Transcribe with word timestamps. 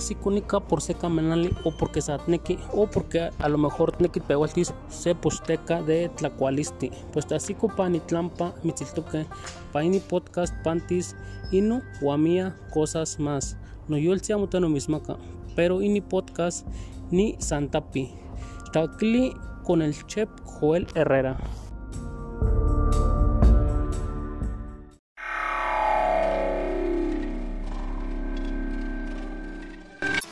así 0.00 0.14
cúnica 0.14 0.60
por 0.60 0.80
seca 0.80 1.10
menali 1.10 1.50
o 1.62 1.70
porque 1.70 2.00
satneki 2.00 2.58
o 2.72 2.86
porque 2.86 3.28
a 3.38 3.48
lo 3.48 3.58
mejor 3.58 3.92
tneki 3.92 4.20
pehualtis 4.20 4.72
se 4.88 5.14
posteca 5.14 5.82
de 5.82 6.08
tlacualisti. 6.08 6.90
Pues 7.12 7.30
así 7.32 7.54
copani 7.54 8.00
tlampa 8.00 8.54
mitziltoque 8.62 9.26
paini 9.72 10.00
podcast 10.00 10.54
pantis 10.64 11.14
inu 11.52 11.82
guamia 12.00 12.56
cosas 12.72 13.20
más. 13.20 13.58
No 13.88 13.98
yo 13.98 14.14
el 14.14 14.22
no 14.60 14.68
mismaca 14.70 15.16
pero 15.54 15.82
ini 15.82 16.00
podcast 16.00 16.66
ni 17.10 17.36
santapi. 17.38 18.10
Tacli 18.72 19.34
con 19.64 19.82
el 19.82 19.94
chef 20.06 20.30
Joel 20.44 20.86
Herrera 20.94 21.36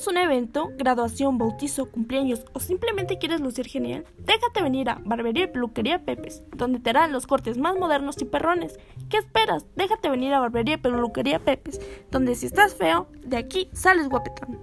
¿Tienes 0.00 0.16
un 0.16 0.30
evento, 0.30 0.70
graduación, 0.78 1.36
bautizo, 1.36 1.90
cumpleaños 1.90 2.46
o 2.54 2.60
simplemente 2.60 3.18
quieres 3.18 3.42
lucir 3.42 3.66
genial? 3.66 4.06
Déjate 4.16 4.62
venir 4.62 4.88
a 4.88 4.98
Barbería 5.04 5.44
y 5.44 5.48
Peluquería 5.48 6.06
Pepes, 6.06 6.42
donde 6.56 6.80
te 6.80 6.88
harán 6.88 7.12
los 7.12 7.26
cortes 7.26 7.58
más 7.58 7.76
modernos 7.76 8.16
y 8.22 8.24
perrones. 8.24 8.78
¿Qué 9.10 9.18
esperas? 9.18 9.66
Déjate 9.76 10.08
venir 10.08 10.32
a 10.32 10.40
Barbería 10.40 10.76
y 10.76 10.78
Peluquería 10.78 11.38
Pepes, 11.38 11.82
donde 12.10 12.34
si 12.34 12.46
estás 12.46 12.74
feo, 12.74 13.08
de 13.26 13.36
aquí 13.36 13.68
sales 13.74 14.08
guapetón. 14.08 14.58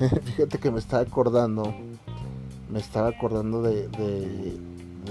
Fíjate 0.24 0.56
que 0.56 0.70
me 0.70 0.78
estaba 0.78 1.02
acordando 1.02 1.74
me 2.70 2.80
estaba 2.80 3.08
acordando 3.08 3.62
de, 3.62 3.88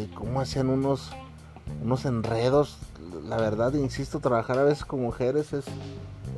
cómo 0.05 0.41
hacían 0.41 0.69
unos, 0.69 1.11
unos 1.83 2.05
enredos. 2.05 2.77
La 3.27 3.37
verdad, 3.37 3.73
insisto, 3.73 4.19
trabajar 4.19 4.59
a 4.59 4.63
veces 4.63 4.85
con 4.85 5.01
mujeres 5.01 5.53
es, 5.53 5.65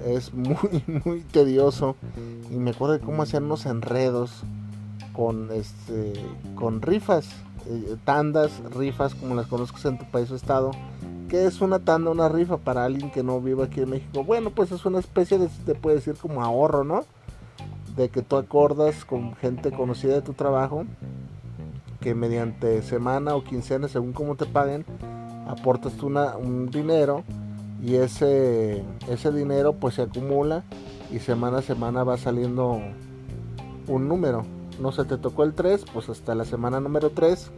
es 0.05 0.33
muy, 0.33 0.83
muy 1.05 1.21
tedioso. 1.21 1.95
Y 2.49 2.55
me 2.55 2.71
acuerdo 2.71 2.93
de 2.93 2.99
cómo 3.01 3.23
hacían 3.23 3.43
unos 3.43 3.65
enredos 3.65 4.31
con, 5.13 5.51
este, 5.51 6.13
con 6.55 6.81
rifas, 6.81 7.27
eh, 7.67 7.95
tandas, 8.05 8.51
rifas, 8.73 9.15
como 9.15 9.35
las 9.35 9.47
conozcas 9.47 9.85
en 9.85 9.97
tu 9.97 10.09
país 10.09 10.31
o 10.31 10.35
estado. 10.35 10.71
¿Qué 11.27 11.45
es 11.45 11.61
una 11.61 11.79
tanda, 11.79 12.09
una 12.09 12.27
rifa 12.27 12.57
para 12.57 12.85
alguien 12.85 13.11
que 13.11 13.21
no 13.21 13.39
vive 13.39 13.63
aquí 13.63 13.81
en 13.81 13.89
México? 13.91 14.23
Bueno, 14.23 14.49
pues 14.49 14.71
es 14.71 14.85
una 14.85 14.97
especie 14.97 15.37
de, 15.37 15.47
te 15.65 15.75
puede 15.75 15.97
decir 15.97 16.15
como 16.15 16.41
ahorro, 16.41 16.83
¿no? 16.83 17.05
de 17.99 18.09
que 18.09 18.21
tú 18.21 18.37
acordas 18.37 19.03
con 19.03 19.35
gente 19.35 19.71
conocida 19.71 20.13
de 20.13 20.21
tu 20.21 20.33
trabajo 20.33 20.85
que 21.99 22.15
mediante 22.15 22.81
semana 22.81 23.35
o 23.35 23.43
quincena, 23.43 23.87
según 23.87 24.13
cómo 24.13 24.35
te 24.35 24.45
paguen, 24.45 24.85
aportas 25.47 26.01
una, 26.01 26.37
un 26.37 26.69
dinero 26.69 27.23
y 27.81 27.95
ese, 27.95 28.83
ese 29.09 29.31
dinero 29.31 29.73
pues 29.73 29.95
se 29.95 30.03
acumula 30.03 30.63
y 31.11 31.19
semana 31.19 31.59
a 31.59 31.61
semana 31.61 32.03
va 32.03 32.17
saliendo 32.17 32.79
un 33.87 34.07
número. 34.07 34.45
No 34.79 34.91
se 34.91 35.03
te 35.05 35.17
tocó 35.17 35.43
el 35.43 35.53
3, 35.53 35.85
pues 35.93 36.07
hasta 36.09 36.35
la 36.35 36.45
semana 36.45 36.79
número 36.79 37.09
3 37.09 37.51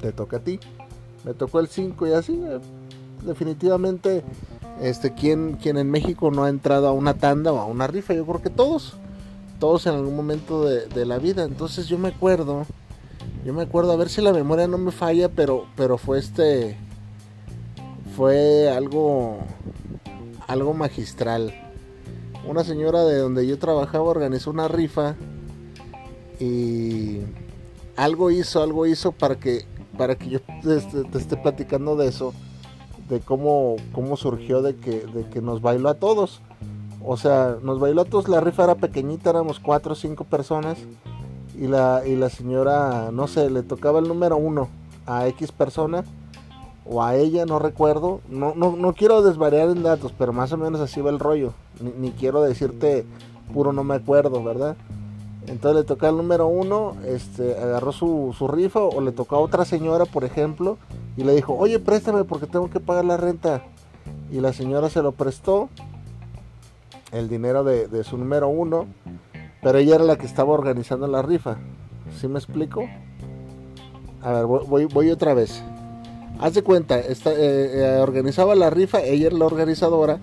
te 0.00 0.12
toca 0.12 0.38
a 0.38 0.40
ti. 0.40 0.60
Me 1.24 1.34
tocó 1.34 1.60
el 1.60 1.68
5 1.68 2.06
y 2.06 2.12
así. 2.12 2.32
Eh, 2.34 2.58
definitivamente, 3.24 4.22
este, 4.80 5.14
¿quién, 5.14 5.54
quien 5.54 5.78
en 5.78 5.90
México 5.90 6.30
no 6.30 6.44
ha 6.44 6.50
entrado 6.50 6.88
a 6.88 6.92
una 6.92 7.14
tanda 7.14 7.52
o 7.52 7.58
a 7.58 7.64
una 7.64 7.86
rifa? 7.86 8.12
Yo 8.12 8.26
creo 8.26 8.42
que 8.42 8.50
todos 8.50 8.96
todos 9.62 9.86
en 9.86 9.94
algún 9.94 10.16
momento 10.16 10.64
de, 10.64 11.06
la 11.06 11.18
vida. 11.18 11.44
Entonces 11.44 11.86
yo 11.86 11.96
me 11.96 12.08
acuerdo, 12.08 12.66
yo 13.44 13.52
me 13.52 13.62
acuerdo, 13.62 13.92
a 13.92 13.96
ver 13.96 14.08
si 14.08 14.20
la 14.20 14.32
memoria 14.32 14.68
no 14.68 14.78
me 14.78 14.92
falla, 14.92 15.28
pero, 15.28 15.66
pero 15.76 15.98
fue 15.98 16.18
este, 16.18 16.76
fue 18.16 18.70
algo, 18.70 19.38
algo 20.46 20.74
magistral. 20.74 21.52
Una 22.46 22.62
señora 22.64 23.04
de 23.04 23.18
donde 23.18 23.46
yo 23.46 23.58
trabajaba 23.58 24.04
organizó 24.04 24.50
una 24.50 24.68
rifa 24.68 25.16
y 26.38 27.20
algo 27.96 28.30
hizo, 28.30 28.62
algo 28.62 28.86
hizo 28.86 29.12
para 29.12 29.36
que, 29.36 29.64
para 29.96 30.16
que 30.16 30.28
yo 30.28 30.40
te, 30.40 31.18
esté 31.18 31.36
platicando 31.36 31.96
de 31.96 32.08
eso, 32.08 32.34
de 33.08 33.20
cómo, 33.20 33.76
cómo 33.92 34.16
surgió 34.16 34.62
de 34.62 34.76
que, 34.76 35.00
de 35.06 35.28
que 35.28 35.40
nos 35.40 35.60
bailó 35.62 35.88
a 35.88 35.94
todos. 35.94 36.40
O 37.04 37.16
sea, 37.16 37.56
nos 37.62 37.80
bailó 37.80 38.04
todos, 38.04 38.28
la 38.28 38.40
rifa 38.40 38.64
era 38.64 38.76
pequeñita, 38.76 39.30
éramos 39.30 39.58
cuatro 39.58 39.92
o 39.92 39.96
cinco 39.96 40.24
personas. 40.24 40.78
Y 41.58 41.66
la, 41.66 42.02
y 42.06 42.16
la 42.16 42.30
señora, 42.30 43.10
no 43.12 43.26
sé, 43.28 43.50
le 43.50 43.62
tocaba 43.62 43.98
el 43.98 44.08
número 44.08 44.36
uno 44.36 44.68
a 45.06 45.26
X 45.28 45.52
persona. 45.52 46.04
O 46.84 47.02
a 47.02 47.14
ella, 47.14 47.46
no 47.46 47.58
recuerdo. 47.58 48.20
No, 48.28 48.54
no, 48.54 48.76
no 48.76 48.92
quiero 48.94 49.22
desvariar 49.22 49.68
en 49.68 49.82
datos, 49.82 50.12
pero 50.16 50.32
más 50.32 50.52
o 50.52 50.56
menos 50.56 50.80
así 50.80 51.00
va 51.00 51.10
el 51.10 51.18
rollo. 51.18 51.52
Ni, 51.80 52.10
quiero 52.10 52.42
decirte 52.42 53.06
puro 53.52 53.72
no 53.72 53.84
me 53.84 53.94
acuerdo, 53.94 54.42
¿verdad? 54.42 54.76
Entonces 55.46 55.82
le 55.82 55.86
tocaba 55.86 56.10
el 56.10 56.16
número 56.16 56.46
uno, 56.46 56.96
este, 57.04 57.58
agarró 57.58 57.92
su, 57.92 58.34
su 58.36 58.48
rifa 58.48 58.80
o 58.80 59.00
le 59.00 59.12
tocó 59.12 59.36
a 59.36 59.40
otra 59.40 59.64
señora, 59.64 60.06
por 60.06 60.24
ejemplo, 60.24 60.78
y 61.16 61.24
le 61.24 61.34
dijo, 61.34 61.54
oye, 61.54 61.78
préstame 61.78 62.24
porque 62.24 62.46
tengo 62.46 62.70
que 62.70 62.80
pagar 62.80 63.04
la 63.04 63.16
renta. 63.16 63.62
Y 64.30 64.40
la 64.40 64.52
señora 64.52 64.88
se 64.88 65.02
lo 65.02 65.12
prestó 65.12 65.68
el 67.12 67.28
dinero 67.28 67.62
de, 67.62 68.04
su 68.04 68.16
número 68.16 68.48
uno, 68.48 68.86
pero 69.62 69.78
ella 69.78 69.94
era 69.94 70.04
la 70.04 70.18
que 70.18 70.26
estaba 70.26 70.52
organizando 70.52 71.06
la 71.06 71.22
rifa. 71.22 71.56
¿Sí 72.20 72.26
me 72.26 72.40
explico? 72.40 72.82
A 74.20 74.32
ver, 74.32 74.44
voy, 74.46 75.10
otra 75.10 75.34
vez. 75.34 75.62
Haz 76.40 76.54
de 76.54 76.62
cuenta, 76.62 76.98
esta, 76.98 77.30
eh, 77.32 77.36
eh, 77.96 77.98
organizaba 78.02 78.56
la 78.56 78.70
rifa, 78.70 79.00
ella 79.02 79.28
era 79.28 79.36
la 79.36 79.46
organizadora, 79.46 80.18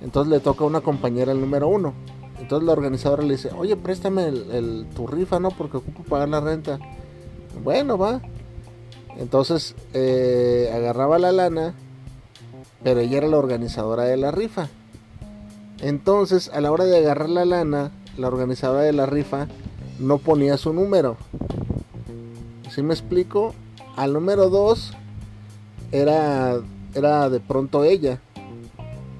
entonces 0.00 0.30
le 0.30 0.38
toca 0.38 0.62
a 0.62 0.68
una 0.68 0.80
compañera 0.80 1.32
el 1.32 1.40
número 1.40 1.66
uno. 1.66 1.92
Entonces 2.40 2.64
la 2.64 2.72
organizadora 2.72 3.24
le 3.24 3.32
dice, 3.32 3.50
oye, 3.58 3.76
préstame 3.76 4.28
el, 4.28 4.86
tu 4.94 5.08
rifa, 5.08 5.40
¿no? 5.40 5.50
Porque 5.50 5.78
ocupo 5.78 6.04
pagar 6.04 6.28
la 6.28 6.40
renta. 6.40 6.78
Bueno, 7.64 7.98
va. 7.98 8.20
Entonces 9.16 9.74
eh, 9.92 10.70
agarraba 10.72 11.18
la 11.18 11.32
lana, 11.32 11.74
pero 12.84 13.00
ella 13.00 13.18
era 13.18 13.26
la 13.26 13.38
organizadora 13.38 14.04
de 14.04 14.16
la 14.16 14.30
rifa. 14.30 14.68
Entonces, 15.80 16.48
a 16.52 16.60
la 16.60 16.70
hora 16.70 16.84
de 16.84 16.98
agarrar 16.98 17.28
la 17.28 17.44
lana, 17.44 17.92
la 18.18 18.28
organizadora 18.28 18.82
de 18.82 18.92
la 18.92 19.06
rifa 19.06 19.46
no 19.98 20.18
ponía 20.18 20.56
su 20.56 20.72
número. 20.72 21.16
Si 22.70 22.82
me 22.82 22.92
explico? 22.92 23.54
Al 23.96 24.12
número 24.12 24.50
2 24.50 24.92
era, 25.92 26.60
era 26.94 27.30
de 27.30 27.40
pronto 27.40 27.84
ella. 27.84 28.20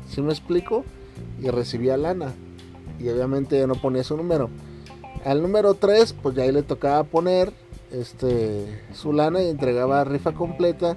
Si 0.08 0.20
me 0.20 0.32
explico? 0.32 0.84
Y 1.40 1.48
recibía 1.48 1.96
lana. 1.96 2.34
Y 2.98 3.08
obviamente 3.08 3.66
no 3.66 3.74
ponía 3.74 4.04
su 4.04 4.16
número. 4.16 4.50
Al 5.24 5.42
número 5.42 5.74
3, 5.74 6.14
pues 6.22 6.34
ya 6.34 6.42
ahí 6.42 6.52
le 6.52 6.62
tocaba 6.62 7.04
poner 7.04 7.52
este, 7.92 8.82
su 8.92 9.12
lana 9.12 9.42
y 9.42 9.48
entregaba 9.48 10.04
rifa 10.04 10.32
completa. 10.32 10.96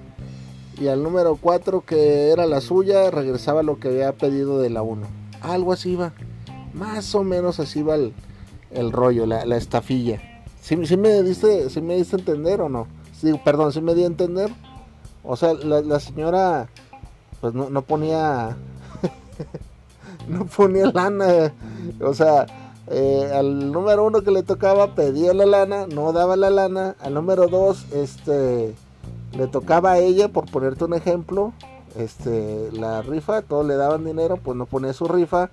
Y 0.80 0.88
al 0.88 1.04
número 1.04 1.36
4, 1.36 1.82
que 1.82 2.30
era 2.30 2.48
la 2.48 2.62
suya, 2.62 3.12
regresaba 3.12 3.62
lo 3.62 3.80
que 3.80 3.90
había 3.90 4.14
pedido 4.14 4.60
de 4.60 4.70
la 4.70 4.82
1. 4.82 5.06
Algo 5.42 5.74
así 5.74 5.96
va. 5.96 6.14
Más 6.74 7.14
o 7.16 7.24
menos 7.24 7.60
así 7.60 7.82
va 7.82 7.96
el, 7.96 8.92
rollo, 8.92 9.26
la, 9.26 9.56
estafilla. 9.56 10.22
¿Sí, 10.62 10.76
me 10.76 11.24
diste, 11.24 11.70
¿Sí 11.70 11.82
me 11.82 11.96
diste 11.96 12.18
entender 12.18 12.62
o 12.62 12.70
no? 12.70 12.88
Sí, 13.20 13.34
perdón, 13.44 13.72
¿sí 13.74 13.82
me 13.82 13.94
di 13.94 14.04
a 14.04 14.08
entender? 14.08 14.52
O 15.24 15.36
sea, 15.36 15.54
la, 15.54 16.00
señora 16.00 16.68
pues 17.40 17.54
no, 17.54 17.82
ponía... 17.82 18.56
no 20.28 20.46
ponía 20.46 20.92
lana. 20.92 21.54
O 22.02 22.14
sea, 22.14 22.46
eh, 22.88 23.32
al 23.34 23.72
número 23.72 24.06
uno 24.06 24.22
que 24.22 24.32
le 24.32 24.44
tocaba 24.44 24.96
pedía 24.96 25.34
la 25.34 25.46
lana, 25.46 25.88
no 25.88 26.14
daba 26.14 26.36
la 26.36 26.50
lana. 26.50 26.96
Al 27.00 27.14
número 27.14 27.48
dos, 27.48 27.86
este, 27.92 28.74
le 29.38 29.48
tocaba 29.48 29.94
a 29.94 30.00
ella, 30.00 30.30
por 30.30 30.50
ponerte 30.50 30.84
un 30.86 30.94
ejemplo, 30.94 31.54
este, 31.96 32.70
la 32.72 33.02
rifa, 33.02 33.42
todos 33.42 33.66
le 33.66 33.76
daban 33.76 34.06
dinero, 34.06 34.38
pues 34.38 34.58
no 34.58 34.66
ponía 34.66 34.94
su 34.94 35.08
rifa, 35.08 35.50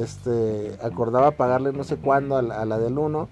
este, 0.00 0.76
acordaba 0.82 1.32
pagarle 1.32 1.72
no 1.72 1.84
sé 1.84 1.96
cuándo 1.96 2.36
a 2.36 2.42
la, 2.42 2.78
del 2.78 2.98
1 2.98 3.28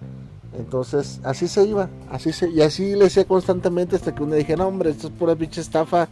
Entonces, 0.59 1.21
así 1.25 1.49
se 1.49 1.65
iba, 1.65 1.89
así 2.11 2.33
se, 2.33 2.51
y 2.51 2.61
así 2.63 2.95
le 2.95 3.05
decía 3.05 3.25
constantemente 3.25 3.97
hasta 3.97 4.15
que 4.15 4.23
un 4.23 4.31
día 4.31 4.39
dije, 4.39 4.57
no 4.57 4.67
hombre, 4.67 4.91
esto 4.91 5.07
es 5.07 5.13
pura 5.13 5.37
pinche 5.37 5.61
estafa, 5.61 6.09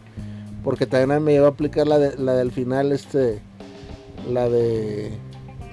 porque 0.63 0.85
también 0.85 1.23
me 1.23 1.33
iba 1.33 1.47
a 1.47 1.49
aplicar 1.49 1.87
la, 1.87 1.99
de, 1.99 2.17
la 2.17 2.33
del 2.33 2.51
final, 2.51 2.91
este, 2.91 3.41
la 4.31 4.49
de, 4.49 5.11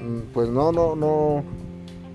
mm, 0.03 0.33
pues 0.33 0.49
no, 0.49 0.73
no, 0.73 0.97
no, 0.97 1.43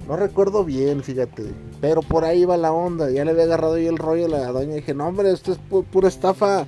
no 0.08 0.16
recuerdo 0.16 0.66
bien, 0.66 1.04
fíjate, 1.04 1.54
pero 1.80 2.02
por 2.02 2.25
ahí 2.25 2.42
iba 2.42 2.58
la 2.58 2.72
onda, 2.72 3.10
ya 3.10 3.25
le 3.25 3.31
había 3.31 3.44
agarrado 3.44 3.78
yo 3.78 3.90
el 3.90 3.98
rollo 3.98 4.25
a 4.25 4.30
la 4.30 4.52
doña, 4.52 4.74
y 4.74 4.75
dije, 4.75 4.94
no 4.94 5.08
hombre, 5.08 5.31
esto 5.31 5.54
es 5.54 5.58
pura 5.58 6.08
estafa, 6.08 6.68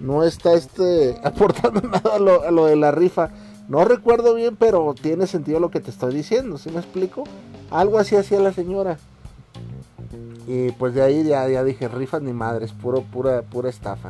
no 0.00 0.22
está 0.22 0.54
este 0.54 1.16
aportando 1.24 1.80
nada 1.82 2.14
a 2.14 2.18
lo, 2.18 2.42
a 2.42 2.50
lo 2.50 2.66
de 2.66 2.76
la 2.76 2.92
rifa. 2.92 3.30
No 3.68 3.84
recuerdo 3.84 4.34
bien, 4.34 4.56
pero 4.56 4.94
tiene 4.94 5.26
sentido 5.26 5.60
lo 5.60 5.70
que 5.70 5.80
te 5.80 5.90
estoy 5.90 6.14
diciendo, 6.14 6.56
¿sí 6.56 6.70
me 6.70 6.78
explico? 6.78 7.24
Algo 7.70 7.98
así 7.98 8.16
hacía 8.16 8.40
la 8.40 8.54
señora. 8.54 8.98
Y 10.46 10.72
pues 10.72 10.94
de 10.94 11.02
ahí 11.02 11.24
ya, 11.24 11.46
ya 11.48 11.62
dije, 11.62 11.86
rifas 11.86 12.22
ni 12.22 12.32
madres, 12.32 12.72
puro, 12.72 13.02
pura, 13.02 13.42
pura 13.42 13.68
estafa. 13.68 14.08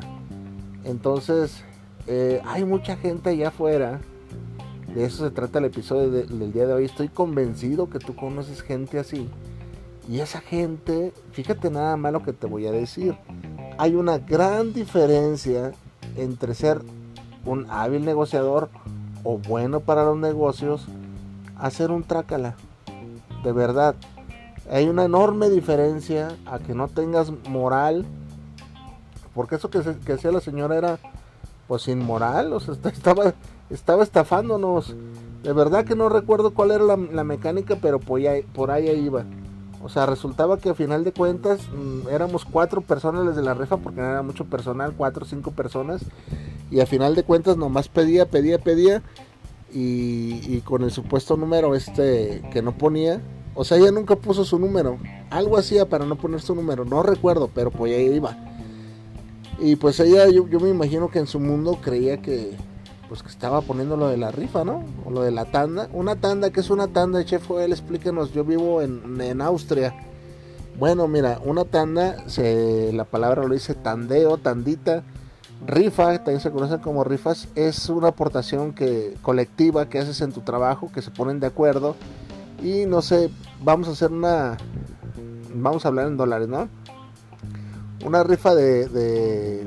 Entonces, 0.84 1.64
eh, 2.06 2.40
hay 2.46 2.64
mucha 2.64 2.96
gente 2.96 3.30
allá 3.30 3.48
afuera. 3.48 4.00
De 4.94 5.04
eso 5.04 5.24
se 5.24 5.32
trata 5.32 5.58
el 5.58 5.64
episodio 5.64 6.08
del 6.08 6.52
día 6.52 6.68
de 6.68 6.74
hoy. 6.74 6.84
Estoy 6.84 7.08
convencido 7.08 7.90
que 7.90 7.98
tú 7.98 8.14
conoces 8.14 8.62
gente 8.62 9.00
así. 9.00 9.28
Y 10.08 10.20
esa 10.20 10.40
gente, 10.40 11.12
fíjate 11.32 11.68
nada 11.68 11.96
más 11.96 12.12
lo 12.12 12.22
que 12.22 12.32
te 12.32 12.46
voy 12.46 12.68
a 12.68 12.72
decir. 12.72 13.16
Hay 13.76 13.96
una 13.96 14.18
gran 14.18 14.72
diferencia 14.72 15.72
entre 16.16 16.54
ser 16.54 16.80
un 17.44 17.66
hábil 17.68 18.04
negociador 18.04 18.70
o 19.30 19.36
bueno 19.36 19.80
para 19.80 20.04
los 20.04 20.16
negocios 20.16 20.86
a 21.58 21.70
ser 21.70 21.90
un 21.90 22.02
trácala. 22.02 22.54
De 23.44 23.52
verdad. 23.52 23.94
Hay 24.70 24.88
una 24.88 25.04
enorme 25.04 25.50
diferencia 25.50 26.28
a 26.46 26.58
que 26.58 26.74
no 26.74 26.88
tengas 26.88 27.30
moral. 27.46 28.06
Porque 29.34 29.56
eso 29.56 29.68
que, 29.68 29.82
que 30.06 30.14
hacía 30.14 30.32
la 30.32 30.40
señora 30.40 30.76
era 30.76 30.98
pues 31.66 31.88
inmoral. 31.88 32.54
O 32.54 32.60
sea, 32.60 32.72
estaba, 32.90 33.34
estaba 33.68 34.02
estafándonos. 34.02 34.96
De 35.42 35.52
verdad 35.52 35.84
que 35.84 35.94
no 35.94 36.08
recuerdo 36.08 36.54
cuál 36.54 36.70
era 36.70 36.84
la, 36.84 37.24
mecánica, 37.24 37.76
pero 37.82 37.98
por 37.98 38.20
ahí, 38.20 38.40
por 38.54 38.70
ahí 38.70 38.88
iba. 38.88 39.24
O 39.82 39.90
sea, 39.90 40.06
resultaba 40.06 40.56
que 40.56 40.70
a 40.70 40.74
final 40.74 41.04
de 41.04 41.12
cuentas 41.12 41.60
mm, 41.68 42.08
éramos 42.08 42.46
cuatro 42.46 42.80
personas 42.80 43.26
desde 43.26 43.42
la 43.42 43.52
rifa 43.52 43.76
porque 43.76 44.00
no 44.00 44.06
era 44.06 44.22
mucho 44.22 44.46
personal, 44.46 44.94
cuatro 44.96 45.26
o 45.26 45.28
cinco 45.28 45.50
personas. 45.50 46.02
Y 46.70 46.80
a 46.80 46.86
final 46.86 47.14
de 47.14 47.22
cuentas 47.22 47.56
nomás 47.56 47.88
pedía, 47.88 48.26
pedía, 48.26 48.58
pedía. 48.58 49.02
Y, 49.72 50.60
con 50.62 50.82
el 50.82 50.90
supuesto 50.90 51.36
número 51.36 51.74
este 51.74 52.42
que 52.52 52.62
no 52.62 52.76
ponía. 52.76 53.20
O 53.54 53.64
sea, 53.64 53.78
ella 53.78 53.90
nunca 53.90 54.16
puso 54.16 54.44
su 54.44 54.58
número. 54.58 54.98
Algo 55.30 55.58
hacía 55.58 55.88
para 55.88 56.06
no 56.06 56.16
poner 56.16 56.40
su 56.40 56.54
número. 56.54 56.84
No 56.84 57.02
recuerdo, 57.02 57.50
pero 57.54 57.70
pues 57.70 57.94
ahí 57.94 58.06
iba. 58.06 58.36
Y 59.58 59.76
pues 59.76 59.98
ella, 60.00 60.28
yo, 60.28 60.48
yo 60.48 60.60
me 60.60 60.70
imagino 60.70 61.10
que 61.10 61.18
en 61.18 61.26
su 61.26 61.40
mundo 61.40 61.78
creía 61.82 62.22
que, 62.22 62.56
pues 63.08 63.22
que 63.22 63.28
estaba 63.28 63.60
poniendo 63.60 63.96
lo 63.96 64.08
de 64.08 64.16
la 64.16 64.30
rifa, 64.30 64.64
¿no? 64.64 64.84
O 65.04 65.10
lo 65.10 65.22
de 65.22 65.32
la 65.32 65.46
tanda. 65.46 65.88
Una 65.92 66.16
tanda, 66.16 66.50
que 66.50 66.60
es 66.60 66.70
una 66.70 66.88
tanda, 66.88 67.24
chef 67.24 67.46
Joel? 67.46 67.72
Explíquenos, 67.72 68.32
yo 68.32 68.44
vivo 68.44 68.80
en, 68.80 69.20
en 69.20 69.40
Austria. 69.40 69.94
Bueno, 70.78 71.08
mira, 71.08 71.40
una 71.44 71.64
tanda, 71.64 72.24
la 72.36 73.04
palabra 73.04 73.42
lo 73.42 73.52
dice 73.52 73.74
tandeo, 73.74 74.38
tandita. 74.38 75.02
Rifa, 75.66 76.18
también 76.18 76.40
se 76.40 76.50
conoce 76.50 76.78
como 76.78 77.04
rifas, 77.04 77.48
es 77.54 77.88
una 77.88 78.08
aportación 78.08 78.72
que, 78.72 79.16
colectiva 79.22 79.88
que 79.88 79.98
haces 79.98 80.20
en 80.20 80.32
tu 80.32 80.40
trabajo, 80.40 80.90
que 80.92 81.02
se 81.02 81.10
ponen 81.10 81.40
de 81.40 81.48
acuerdo. 81.48 81.96
Y 82.62 82.86
no 82.86 83.02
sé, 83.02 83.30
vamos 83.62 83.88
a 83.88 83.92
hacer 83.92 84.10
una... 84.10 84.56
Vamos 85.54 85.84
a 85.84 85.88
hablar 85.88 86.06
en 86.06 86.16
dólares, 86.16 86.48
¿no? 86.48 86.68
Una 88.04 88.22
rifa 88.22 88.54
de, 88.54 88.88
de, 88.88 89.66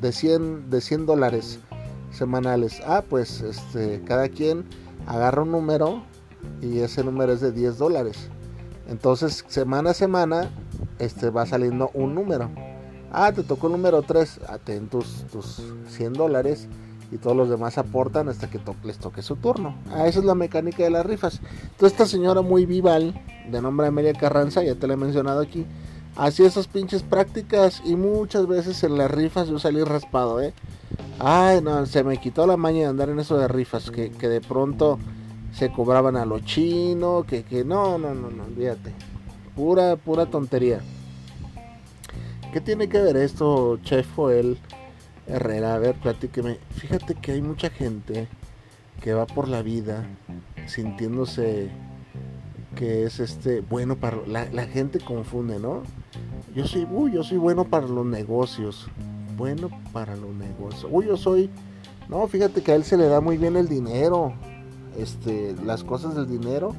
de 0.00 0.12
100, 0.12 0.70
de 0.70 0.80
100 0.80 1.06
dólares 1.06 1.58
semanales. 2.12 2.80
Ah, 2.86 3.02
pues 3.08 3.40
este, 3.40 4.02
cada 4.06 4.28
quien 4.28 4.64
agarra 5.06 5.42
un 5.42 5.50
número 5.50 6.02
y 6.60 6.78
ese 6.80 7.02
número 7.02 7.32
es 7.32 7.40
de 7.40 7.50
10 7.50 7.78
dólares. 7.78 8.28
Entonces, 8.88 9.44
semana 9.48 9.90
a 9.90 9.94
semana, 9.94 10.50
este, 10.98 11.30
va 11.30 11.46
saliendo 11.46 11.90
un 11.94 12.14
número. 12.14 12.50
Ah, 13.14 13.30
te 13.30 13.42
tocó 13.42 13.68
número 13.68 14.00
3, 14.00 14.40
atén 14.48 14.88
tus, 14.88 15.24
tus 15.30 15.62
100 15.88 16.14
dólares 16.14 16.66
y 17.10 17.18
todos 17.18 17.36
los 17.36 17.50
demás 17.50 17.76
aportan 17.76 18.30
hasta 18.30 18.48
que 18.48 18.58
les 18.84 18.96
toque 18.96 19.20
su 19.20 19.36
turno. 19.36 19.74
Ah, 19.90 20.06
esa 20.06 20.20
es 20.20 20.24
la 20.24 20.34
mecánica 20.34 20.82
de 20.82 20.88
las 20.88 21.04
rifas. 21.04 21.42
Entonces, 21.62 21.92
esta 21.92 22.06
señora 22.06 22.40
muy 22.40 22.64
vival, 22.64 23.20
de 23.50 23.60
nombre 23.60 23.86
Amelia 23.86 24.14
Carranza, 24.14 24.62
ya 24.62 24.76
te 24.76 24.86
la 24.86 24.94
he 24.94 24.96
mencionado 24.96 25.42
aquí, 25.42 25.66
hacía 26.16 26.46
esas 26.46 26.68
pinches 26.68 27.02
prácticas 27.02 27.82
y 27.84 27.96
muchas 27.96 28.46
veces 28.46 28.82
en 28.82 28.96
las 28.96 29.10
rifas 29.10 29.48
yo 29.48 29.58
salí 29.58 29.84
raspado, 29.84 30.40
¿eh? 30.40 30.54
Ay, 31.18 31.60
no, 31.60 31.84
se 31.84 32.04
me 32.04 32.16
quitó 32.16 32.46
la 32.46 32.56
maña 32.56 32.80
de 32.80 32.86
andar 32.86 33.10
en 33.10 33.20
eso 33.20 33.36
de 33.36 33.46
rifas, 33.46 33.90
que, 33.90 34.08
de 34.08 34.40
pronto 34.40 34.98
se 35.52 35.70
cobraban 35.70 36.16
a 36.16 36.24
lo 36.24 36.40
chino, 36.40 37.26
que, 37.28 37.42
que 37.42 37.62
no, 37.62 37.98
no, 37.98 38.14
no, 38.14 38.30
no, 38.30 38.44
olvídate. 38.44 38.94
Pura, 39.54 39.96
pura 39.96 40.24
tontería. 40.24 40.80
¿Qué 42.52 42.60
tiene 42.60 42.88
que 42.88 43.00
ver 43.00 43.16
esto, 43.16 43.78
Chef 43.82 44.06
Joel 44.14 44.58
Herrera? 45.26 45.74
A 45.74 45.78
ver, 45.78 45.94
platíqueme. 45.96 46.58
Fíjate 46.76 47.14
que 47.14 47.32
hay 47.32 47.42
mucha 47.42 47.70
gente 47.70 48.28
que 49.00 49.14
va 49.14 49.26
por 49.26 49.48
la 49.48 49.62
vida 49.62 50.06
sintiéndose 50.66 51.70
que 52.76 53.04
es 53.04 53.20
este 53.20 53.60
bueno 53.60 53.96
para 53.96 54.18
la, 54.26 54.64
gente 54.66 55.00
confunde, 55.00 55.58
¿no? 55.58 55.82
Yo 56.54 56.66
soy, 56.66 56.86
uy, 56.90 57.12
yo 57.12 57.22
soy 57.22 57.38
bueno 57.38 57.64
para 57.64 57.86
los 57.86 58.06
negocios 58.06 58.88
bueno 59.36 59.70
para 59.92 60.16
los 60.16 60.34
negocios. 60.34 60.86
Uy, 60.90 61.06
yo 61.06 61.16
soy. 61.16 61.50
No, 62.08 62.26
fíjate 62.26 62.62
que 62.62 62.72
a 62.72 62.74
él 62.74 62.84
se 62.84 62.96
le 62.96 63.06
da 63.06 63.20
muy 63.20 63.36
bien 63.38 63.56
el 63.56 63.68
dinero. 63.68 64.34
Este, 64.96 65.54
las 65.64 65.84
cosas 65.84 66.14
del 66.14 66.28
dinero. 66.28 66.74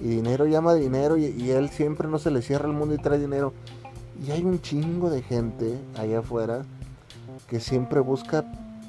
Y 0.00 0.08
dinero 0.08 0.46
llama 0.46 0.74
dinero. 0.74 1.16
Y, 1.16 1.50
él 1.50 1.70
siempre 1.70 2.08
no 2.08 2.18
se 2.18 2.30
le 2.30 2.42
cierra 2.42 2.66
el 2.66 2.74
mundo 2.74 2.94
y 2.94 2.98
trae 2.98 3.18
dinero. 3.18 3.52
Y 4.24 4.30
hay 4.30 4.44
un 4.44 4.60
chingo 4.60 5.10
de 5.10 5.22
gente 5.22 5.78
allá 5.96 6.20
afuera 6.20 6.64
que 7.48 7.60
siempre 7.60 8.00
busca. 8.00 8.44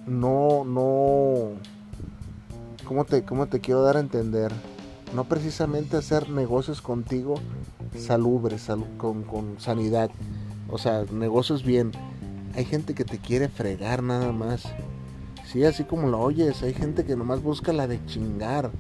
No, 0.06 0.63
no. 0.66 1.51
¿Cómo 2.86 3.06
te, 3.06 3.24
cómo 3.24 3.48
te 3.48 3.62
quiero 3.62 3.81
dar 3.81 3.98
a 3.98 4.01
entender? 4.01 4.51
No 5.16 5.25
precisamente 5.25 5.98
hacer 5.98 6.30
negocios 6.30 6.81
contigo 6.81 7.36
salubres, 7.97 8.68
con, 8.97 9.23
con 9.23 9.59
sanidad. 9.59 10.09
O 10.69 10.78
sea, 10.78 11.06
negocios 11.11 11.64
bien 11.64 11.92
hay 12.56 12.66
gente 12.66 12.94
que 12.94 13.06
te 13.06 13.18
quiere 13.18 13.47
fregar 13.50 14.04
nada 14.04 14.31
más. 14.31 14.64
Sí, 15.45 15.64
así 15.66 15.83
como 15.83 16.07
lo 16.07 16.19
oyes, 16.19 16.61
hay 16.64 16.73
gente 16.73 17.06
que 17.06 17.16
nomás 17.16 17.42
busca 17.42 17.73
la 17.73 17.88
de 17.88 18.04
chingar. 18.06 18.71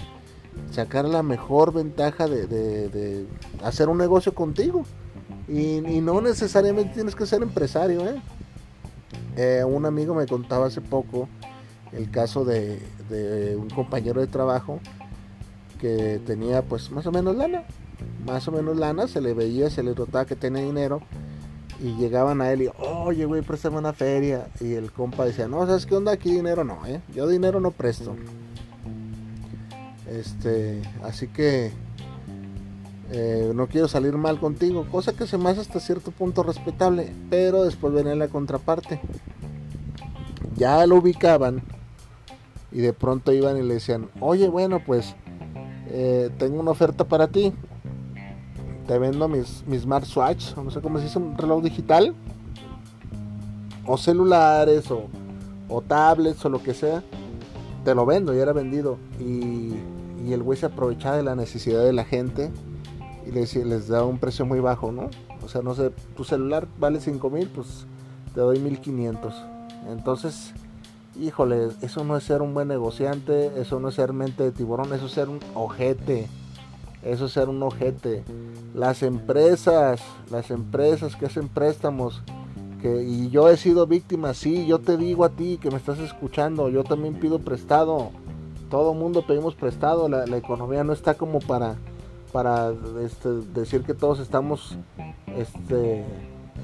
Sacar 0.71 1.05
la 1.05 1.23
mejor 1.23 1.73
ventaja 1.73 2.27
de, 2.27 3.25
hacer 3.63 3.89
un 3.89 3.97
negocio 3.97 4.33
contigo. 4.33 4.83
Y, 5.47 5.81
no 6.01 6.21
necesariamente 6.21 6.93
tienes 6.93 7.15
que 7.15 7.25
ser 7.25 7.41
empresario. 7.41 8.07
¿eh? 8.07 8.21
¿eh? 9.35 9.63
un 9.63 9.85
amigo 9.85 10.15
me 10.15 10.25
contaba 10.25 10.67
hace 10.67 10.81
poco 10.81 11.27
el 11.91 12.09
caso 12.09 12.45
de, 12.45 12.79
de 13.09 13.55
un 13.55 13.69
compañero 13.69 14.21
de 14.21 14.27
trabajo 14.27 14.79
que 15.79 16.21
tenía 16.25 16.61
pues 16.61 16.91
más 16.91 17.05
o 17.07 17.11
menos 17.11 17.35
lana. 17.35 17.63
Más 18.25 18.47
o 18.47 18.51
menos 18.51 18.77
lana, 18.77 19.07
se 19.07 19.19
le 19.19 19.33
veía, 19.33 19.69
se 19.69 19.83
le 19.83 19.93
notaba 19.93 20.25
que 20.25 20.35
tenía 20.35 20.63
dinero 20.63 21.01
y 21.81 21.95
llegaban 21.95 22.41
a 22.41 22.51
él 22.51 22.63
y, 22.63 22.69
oye, 22.77 23.25
güey, 23.25 23.41
préstame 23.41 23.77
una 23.77 23.93
feria. 23.93 24.47
Y 24.59 24.73
el 24.73 24.91
compa 24.91 25.25
decía, 25.25 25.47
no, 25.47 25.65
¿sabes 25.65 25.85
qué 25.85 25.95
onda? 25.95 26.11
Aquí 26.11 26.31
dinero 26.31 26.63
no, 26.63 26.85
¿eh? 26.85 27.01
Yo 27.13 27.27
dinero 27.27 27.59
no 27.59 27.71
presto. 27.71 28.15
Este, 30.07 30.81
así 31.03 31.27
que 31.27 31.71
eh, 33.11 33.51
no 33.53 33.67
quiero 33.67 33.87
salir 33.87 34.13
mal 34.17 34.39
contigo. 34.39 34.85
Cosa 34.91 35.13
que 35.13 35.27
se 35.27 35.37
me 35.37 35.49
hace 35.49 35.61
hasta 35.61 35.79
cierto 35.79 36.11
punto 36.11 36.43
respetable. 36.43 37.13
Pero 37.29 37.63
después 37.63 37.93
venía 37.93 38.15
la 38.15 38.27
contraparte. 38.27 38.99
Ya 40.55 40.85
lo 40.85 40.97
ubicaban. 40.97 41.61
Y 42.71 42.79
de 42.79 42.93
pronto 42.93 43.33
iban 43.33 43.57
y 43.57 43.63
le 43.63 43.75
decían, 43.75 44.09
oye, 44.21 44.47
bueno, 44.47 44.81
pues 44.85 45.15
eh, 45.87 46.29
tengo 46.37 46.59
una 46.59 46.71
oferta 46.71 47.03
para 47.03 47.27
ti 47.27 47.53
te 48.91 48.99
vendo 48.99 49.29
mis, 49.29 49.63
mis 49.67 49.83
smartwatch, 49.83 50.57
no 50.57 50.69
sé 50.69 50.81
cómo 50.81 50.97
se 50.97 51.05
dice, 51.05 51.17
un 51.17 51.37
reloj 51.37 51.63
digital, 51.63 52.13
o 53.85 53.97
celulares, 53.97 54.91
o, 54.91 55.81
tablets, 55.87 56.43
o 56.43 56.49
lo 56.49 56.61
que 56.61 56.73
sea, 56.73 57.01
te 57.85 57.95
lo 57.95 58.05
vendo, 58.05 58.33
ya 58.33 58.41
era 58.41 58.51
vendido. 58.51 58.97
Y, 59.17 59.75
el 60.29 60.43
güey 60.43 60.57
se 60.57 60.65
aprovechaba 60.65 61.15
de 61.15 61.23
la 61.23 61.35
necesidad 61.35 61.83
de 61.83 61.93
la 61.93 62.03
gente 62.03 62.51
y 63.25 63.31
les, 63.31 63.87
da 63.87 64.03
un 64.03 64.17
precio 64.17 64.45
muy 64.45 64.59
bajo, 64.59 64.91
¿no? 64.91 65.09
O 65.43 65.47
sea, 65.47 65.61
no 65.61 65.73
sé, 65.75 65.91
tu 66.15 66.23
celular 66.23 66.67
vale 66.79 66.99
5 66.99 67.29
mil, 67.29 67.47
pues 67.47 67.85
te 68.33 68.41
doy 68.41 68.59
1500. 68.59 69.33
Entonces, 69.89 70.53
híjole, 71.19 71.69
eso 71.81 72.03
no 72.03 72.17
es 72.17 72.23
ser 72.23 72.41
un 72.41 72.53
buen 72.53 72.67
negociante, 72.67 73.51
eso 73.59 73.79
no 73.79 73.89
es 73.89 73.95
ser 73.95 74.13
mente 74.13 74.43
de 74.43 74.51
tiburón, 74.51 74.93
eso 74.93 75.05
es 75.05 75.11
ser 75.11 75.29
un 75.29 75.39
ojete 75.53 76.27
Eso 77.03 77.25
es 77.25 77.31
ser 77.31 77.49
un 77.49 77.61
ojete. 77.63 78.23
Las 78.73 79.03
empresas, 79.03 80.01
las 80.29 80.51
empresas 80.51 81.15
que 81.15 81.25
hacen 81.25 81.47
préstamos, 81.47 82.21
que, 82.81 83.03
y 83.03 83.29
yo 83.29 83.49
he 83.49 83.57
sido 83.57 83.85
víctima, 83.87 84.33
sí, 84.33 84.65
yo 84.65 84.79
te 84.79 84.97
digo 84.97 85.23
a 85.23 85.29
ti 85.29 85.59
que 85.61 85.69
me 85.69 85.77
estás 85.77 85.99
escuchando, 85.99 86.69
yo 86.69 86.83
también 86.83 87.15
pido 87.15 87.39
prestado. 87.39 88.11
Todo 88.69 88.93
mundo 88.93 89.25
pedimos 89.27 89.53
prestado, 89.53 90.07
la, 90.07 90.37
economía 90.37 90.83
no 90.83 90.93
está 90.93 91.15
como 91.15 91.39
para, 91.39 91.75
para 92.31 92.73
este, 93.03 93.29
decir 93.53 93.83
que 93.83 93.93
todos 93.93 94.19
estamos 94.19 94.77
este, 95.37 96.05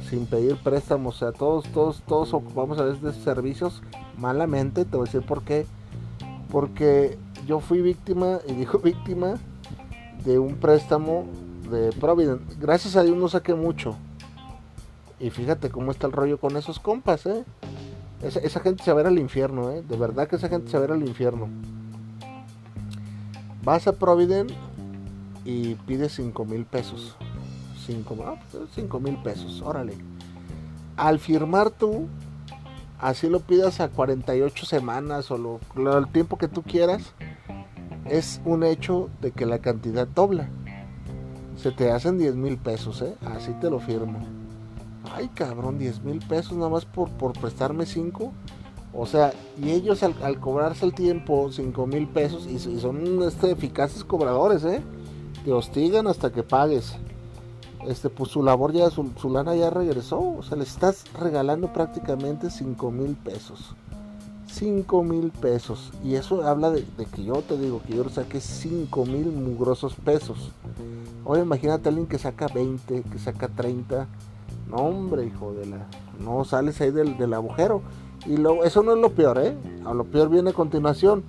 sin 0.09 0.25
pedir 0.25 0.57
préstamos, 0.57 1.15
o 1.15 1.19
sea, 1.19 1.31
todos, 1.31 1.65
todos, 1.71 2.01
todos 2.07 2.33
ocupamos 2.33 2.79
a 2.79 2.83
veces 2.83 3.01
de 3.01 3.13
servicios 3.13 3.81
malamente, 4.17 4.85
te 4.85 4.97
voy 4.97 5.07
a 5.07 5.11
decir 5.11 5.25
por 5.25 5.43
qué. 5.43 5.65
Porque 6.51 7.17
yo 7.45 7.59
fui 7.59 7.81
víctima, 7.81 8.39
y 8.47 8.53
dijo 8.53 8.79
víctima, 8.83 9.35
de 10.25 10.39
un 10.39 10.55
préstamo 10.55 11.25
de 11.69 11.91
Provident. 11.93 12.41
Gracias 12.59 12.95
a 12.95 13.03
Dios 13.03 13.17
no 13.17 13.27
saqué 13.27 13.53
mucho. 13.53 13.95
Y 15.19 15.29
fíjate 15.29 15.69
cómo 15.69 15.91
está 15.91 16.07
el 16.07 16.13
rollo 16.13 16.39
con 16.39 16.57
esos 16.57 16.79
compas, 16.79 17.25
¿eh? 17.25 17.43
Esa, 18.21 18.59
gente 18.61 18.83
se 18.83 18.91
va 18.91 18.99
a 18.99 19.03
ver 19.03 19.07
al 19.07 19.19
infierno, 19.19 19.71
¿eh? 19.71 19.83
De 19.87 19.95
verdad 19.95 20.27
que 20.27 20.37
esa 20.37 20.49
gente 20.49 20.69
se 20.69 20.77
va 20.77 20.83
a 20.83 20.87
ver 20.87 20.97
al 20.97 21.07
infierno. 21.07 21.47
Vas 23.63 23.87
a 23.87 23.93
Provident 23.93 24.51
y 25.47 25.75
pides 25.75 26.11
5 26.15 26.43
mil 26.43 26.65
pesos. 26.65 27.15
5 27.85 28.37
pues, 28.51 29.01
mil 29.01 29.17
pesos, 29.23 29.61
órale. 29.61 29.93
Al 30.97 31.19
firmar 31.19 31.71
tú, 31.71 32.07
así 32.99 33.29
lo 33.29 33.39
pidas 33.39 33.79
a 33.79 33.87
48 33.87 34.65
semanas 34.65 35.31
o 35.31 35.37
lo, 35.37 35.97
el 35.97 36.07
tiempo 36.09 36.37
que 36.37 36.49
tú 36.49 36.63
quieras, 36.63 37.13
es 38.09 38.41
un 38.43 38.65
hecho 38.65 39.09
de 39.21 39.31
que 39.31 39.45
la 39.45 39.59
cantidad 39.59 40.05
dobla. 40.05 40.49
Se 41.55 41.71
te 41.71 41.91
hacen 41.91 42.17
10 42.17 42.35
mil 42.35 42.57
pesos, 42.57 43.01
¿eh? 43.01 43.15
Así 43.25 43.53
te 43.61 43.69
lo 43.69 43.79
firmo. 43.79 44.19
Ay, 45.15 45.29
cabrón, 45.29 45.79
10 45.79 46.03
mil 46.03 46.19
pesos 46.19 46.57
nada 46.57 46.69
más 46.69 46.83
por, 46.83 47.09
por 47.11 47.31
prestarme 47.39 47.85
5. 47.85 48.33
O 48.93 49.05
sea, 49.05 49.31
y 49.57 49.71
ellos 49.71 50.03
al, 50.03 50.39
cobrarse 50.41 50.85
el 50.85 50.93
tiempo 50.93 51.49
5 51.49 51.87
mil 51.87 52.05
pesos, 52.09 52.45
y, 52.47 52.59
son 52.59 53.23
este, 53.23 53.51
eficaces 53.51 54.03
cobradores, 54.03 54.65
¿eh? 54.65 54.81
Te 55.47 55.53
hostigan 55.53 56.07
hasta 56.07 56.29
que 56.29 56.43
pagues. 56.43 56.95
Este, 57.87 58.09
pues 58.09 58.31
su 58.31 58.43
labor 58.43 58.73
ya, 58.73 58.89
su, 58.89 59.29
lana 59.31 59.55
ya 59.55 59.69
regresó. 59.69 60.19
O 60.19 60.43
sea, 60.43 60.57
le 60.57 60.65
estás 60.65 61.05
regalando 61.17 61.71
prácticamente 61.71 62.49
5 62.49 62.91
mil 62.91 63.15
pesos. 63.15 63.73
5 64.47 65.03
mil 65.03 65.31
pesos. 65.31 65.93
Y 66.03 66.15
eso 66.15 66.45
habla 66.45 66.71
de, 66.71 66.83
que 67.15 67.23
yo 67.23 67.35
te 67.43 67.57
digo 67.57 67.81
que 67.87 67.95
yo 67.95 68.09
saqué 68.09 68.41
5 68.41 69.05
mil 69.05 69.27
mugrosos 69.27 69.95
pesos. 69.95 70.51
Ahora 71.25 71.43
imagínate 71.43 71.87
a 71.87 71.91
alguien 71.91 72.07
que 72.07 72.17
saca 72.17 72.49
20, 72.49 73.03
que 73.03 73.17
saca 73.17 73.47
30. 73.47 74.05
No, 74.69 74.75
hombre, 74.75 75.27
hijo 75.27 75.53
de 75.53 75.65
la. 75.65 75.87
No 76.19 76.43
sales 76.43 76.81
ahí 76.81 76.91
del, 76.91 77.17
del 77.17 77.33
agujero. 77.33 77.83
Y 78.25 78.35
lo, 78.35 78.65
eso 78.65 78.83
no 78.83 78.95
es 78.95 78.99
lo 78.99 79.11
peor, 79.11 79.37
¿eh? 79.37 79.55
A 79.85 79.93
lo 79.93 80.03
peor 80.03 80.27
viene 80.27 80.49
a 80.49 80.53
continuación. 80.53 81.23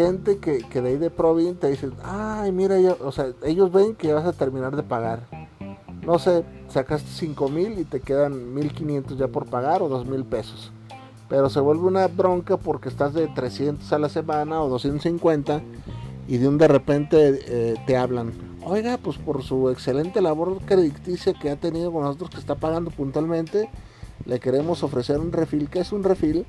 Gente 0.00 0.38
que, 0.38 0.58
que 0.58 0.80
de 0.80 0.90
ahí 0.90 0.96
de 0.96 1.10
Provin 1.10 1.56
te 1.56 1.68
dicen, 1.68 1.92
ay, 2.02 2.52
mira, 2.52 2.76
o 3.00 3.12
sea, 3.12 3.32
ellos 3.44 3.70
ven 3.70 3.94
que 3.94 4.12
vas 4.12 4.24
a 4.24 4.32
terminar 4.32 4.74
de 4.74 4.82
pagar. 4.82 5.26
No 6.06 6.18
sé, 6.18 6.44
sacaste 6.68 7.08
5 7.10 7.48
mil 7.48 7.78
y 7.78 7.84
te 7.84 8.00
quedan 8.00 8.54
1500 8.54 9.18
ya 9.18 9.28
por 9.28 9.46
pagar 9.46 9.82
o 9.82 9.88
2 9.88 10.06
mil 10.06 10.24
pesos 10.24 10.72
pero 11.30 11.48
se 11.48 11.60
vuelve 11.60 11.86
una 11.86 12.08
bronca 12.08 12.56
porque 12.56 12.88
estás 12.88 13.14
de 13.14 13.28
300 13.28 13.90
a 13.92 13.98
la 14.00 14.08
semana 14.08 14.60
o 14.62 14.68
250 14.68 15.62
y 16.26 16.38
de 16.38 16.48
un 16.48 16.58
de 16.58 16.66
repente 16.66 17.40
eh, 17.46 17.74
te 17.86 17.96
hablan, 17.96 18.32
oiga, 18.64 18.98
pues 18.98 19.16
por 19.16 19.44
su 19.44 19.70
excelente 19.70 20.20
labor 20.20 20.58
crediticia 20.66 21.32
que 21.32 21.50
ha 21.50 21.56
tenido 21.56 21.92
con 21.92 22.02
nosotros, 22.02 22.30
que 22.30 22.38
está 22.38 22.56
pagando 22.56 22.90
puntualmente, 22.90 23.70
le 24.26 24.40
queremos 24.40 24.82
ofrecer 24.82 25.20
un 25.20 25.30
refil. 25.32 25.70
¿Qué 25.70 25.78
es 25.78 25.92
un 25.92 26.02
refil? 26.02 26.46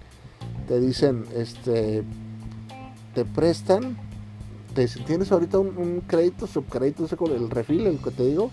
Te 0.68 0.80
dicen, 0.80 1.26
este, 1.36 2.04
te 3.14 3.26
prestan, 3.26 3.98
te 4.74 4.88
tienes 4.88 5.32
ahorita 5.32 5.60
un, 5.60 6.02
crédito, 6.08 6.48
subcrédito, 6.48 7.08
el 7.26 7.50
refil, 7.50 7.88
el 7.88 7.98
que 8.00 8.12
te 8.12 8.26
digo, 8.26 8.52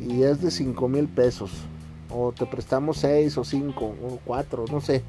y 0.00 0.22
es 0.22 0.40
de 0.40 0.50
5 0.50 0.88
mil 0.88 1.08
pesos. 1.08 1.50
O 2.08 2.32
te 2.32 2.46
prestamos 2.46 2.98
6 2.98 3.36
o 3.38 3.44
5 3.44 3.84
o 3.84 4.18
4, 4.24 4.64
no 4.70 4.80
sé 4.80 5.02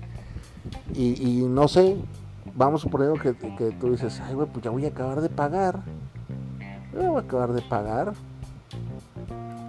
y, 0.94 1.42
no 1.48 1.68
sé, 1.68 1.98
vamos 2.56 2.82
suponiendo 2.82 3.20
que, 3.20 3.36
que 3.36 3.72
tú 3.80 3.92
dices, 3.92 4.22
ay, 4.26 4.34
güey, 4.34 4.48
pues 4.48 4.64
ya 4.64 4.72
voy 4.72 4.86
a 4.86 4.90
acabar 4.90 5.22
de 5.22 5.30
pagar. 5.30 5.82
Ya 6.94 7.10
voy 7.10 7.22
a 7.22 7.26
acabar 7.26 7.54
de 7.54 7.62
pagar. 7.62 8.14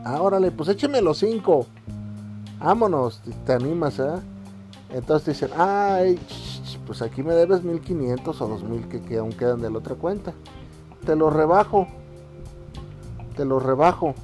Ah, 0.04 0.22
órale, 0.22 0.50
pues 0.50 0.68
écheme 0.68 1.02
los 1.02 1.18
cinco. 1.18 1.66
Vámonos, 2.58 3.22
te 3.44 3.52
animas, 3.52 3.98
¿eh? 3.98 4.14
Entonces 4.90 5.38
dicen, 5.38 5.50
ay, 5.58 6.18
pues 6.86 7.02
aquí 7.02 7.22
me 7.22 7.34
debes 7.34 7.62
1500 7.62 8.40
o 8.40 8.48
2000 8.48 8.88
que, 8.88 9.00
que 9.00 9.18
aún 9.18 9.32
quedan 9.32 9.60
de 9.60 9.70
la 9.70 9.78
otra 9.78 9.94
cuenta. 9.94 10.34
Te 11.04 11.16
lo 11.16 11.30
rebajo. 11.30 11.88
Te 13.36 13.44
lo 13.44 13.60
rebajo. 13.60 14.14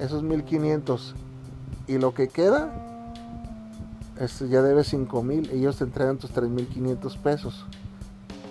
Esos 0.00 0.22
1500. 0.22 1.14
Y 1.86 1.98
lo 1.98 2.12
que 2.14 2.28
queda, 2.28 2.70
este, 4.20 4.48
ya 4.48 4.62
debes 4.62 4.88
5 4.88 5.22
mil, 5.22 5.50
ellos 5.50 5.76
te 5.76 5.84
entregan 5.84 6.18
tus 6.18 6.34
3.500 6.34 7.18
pesos 7.18 7.64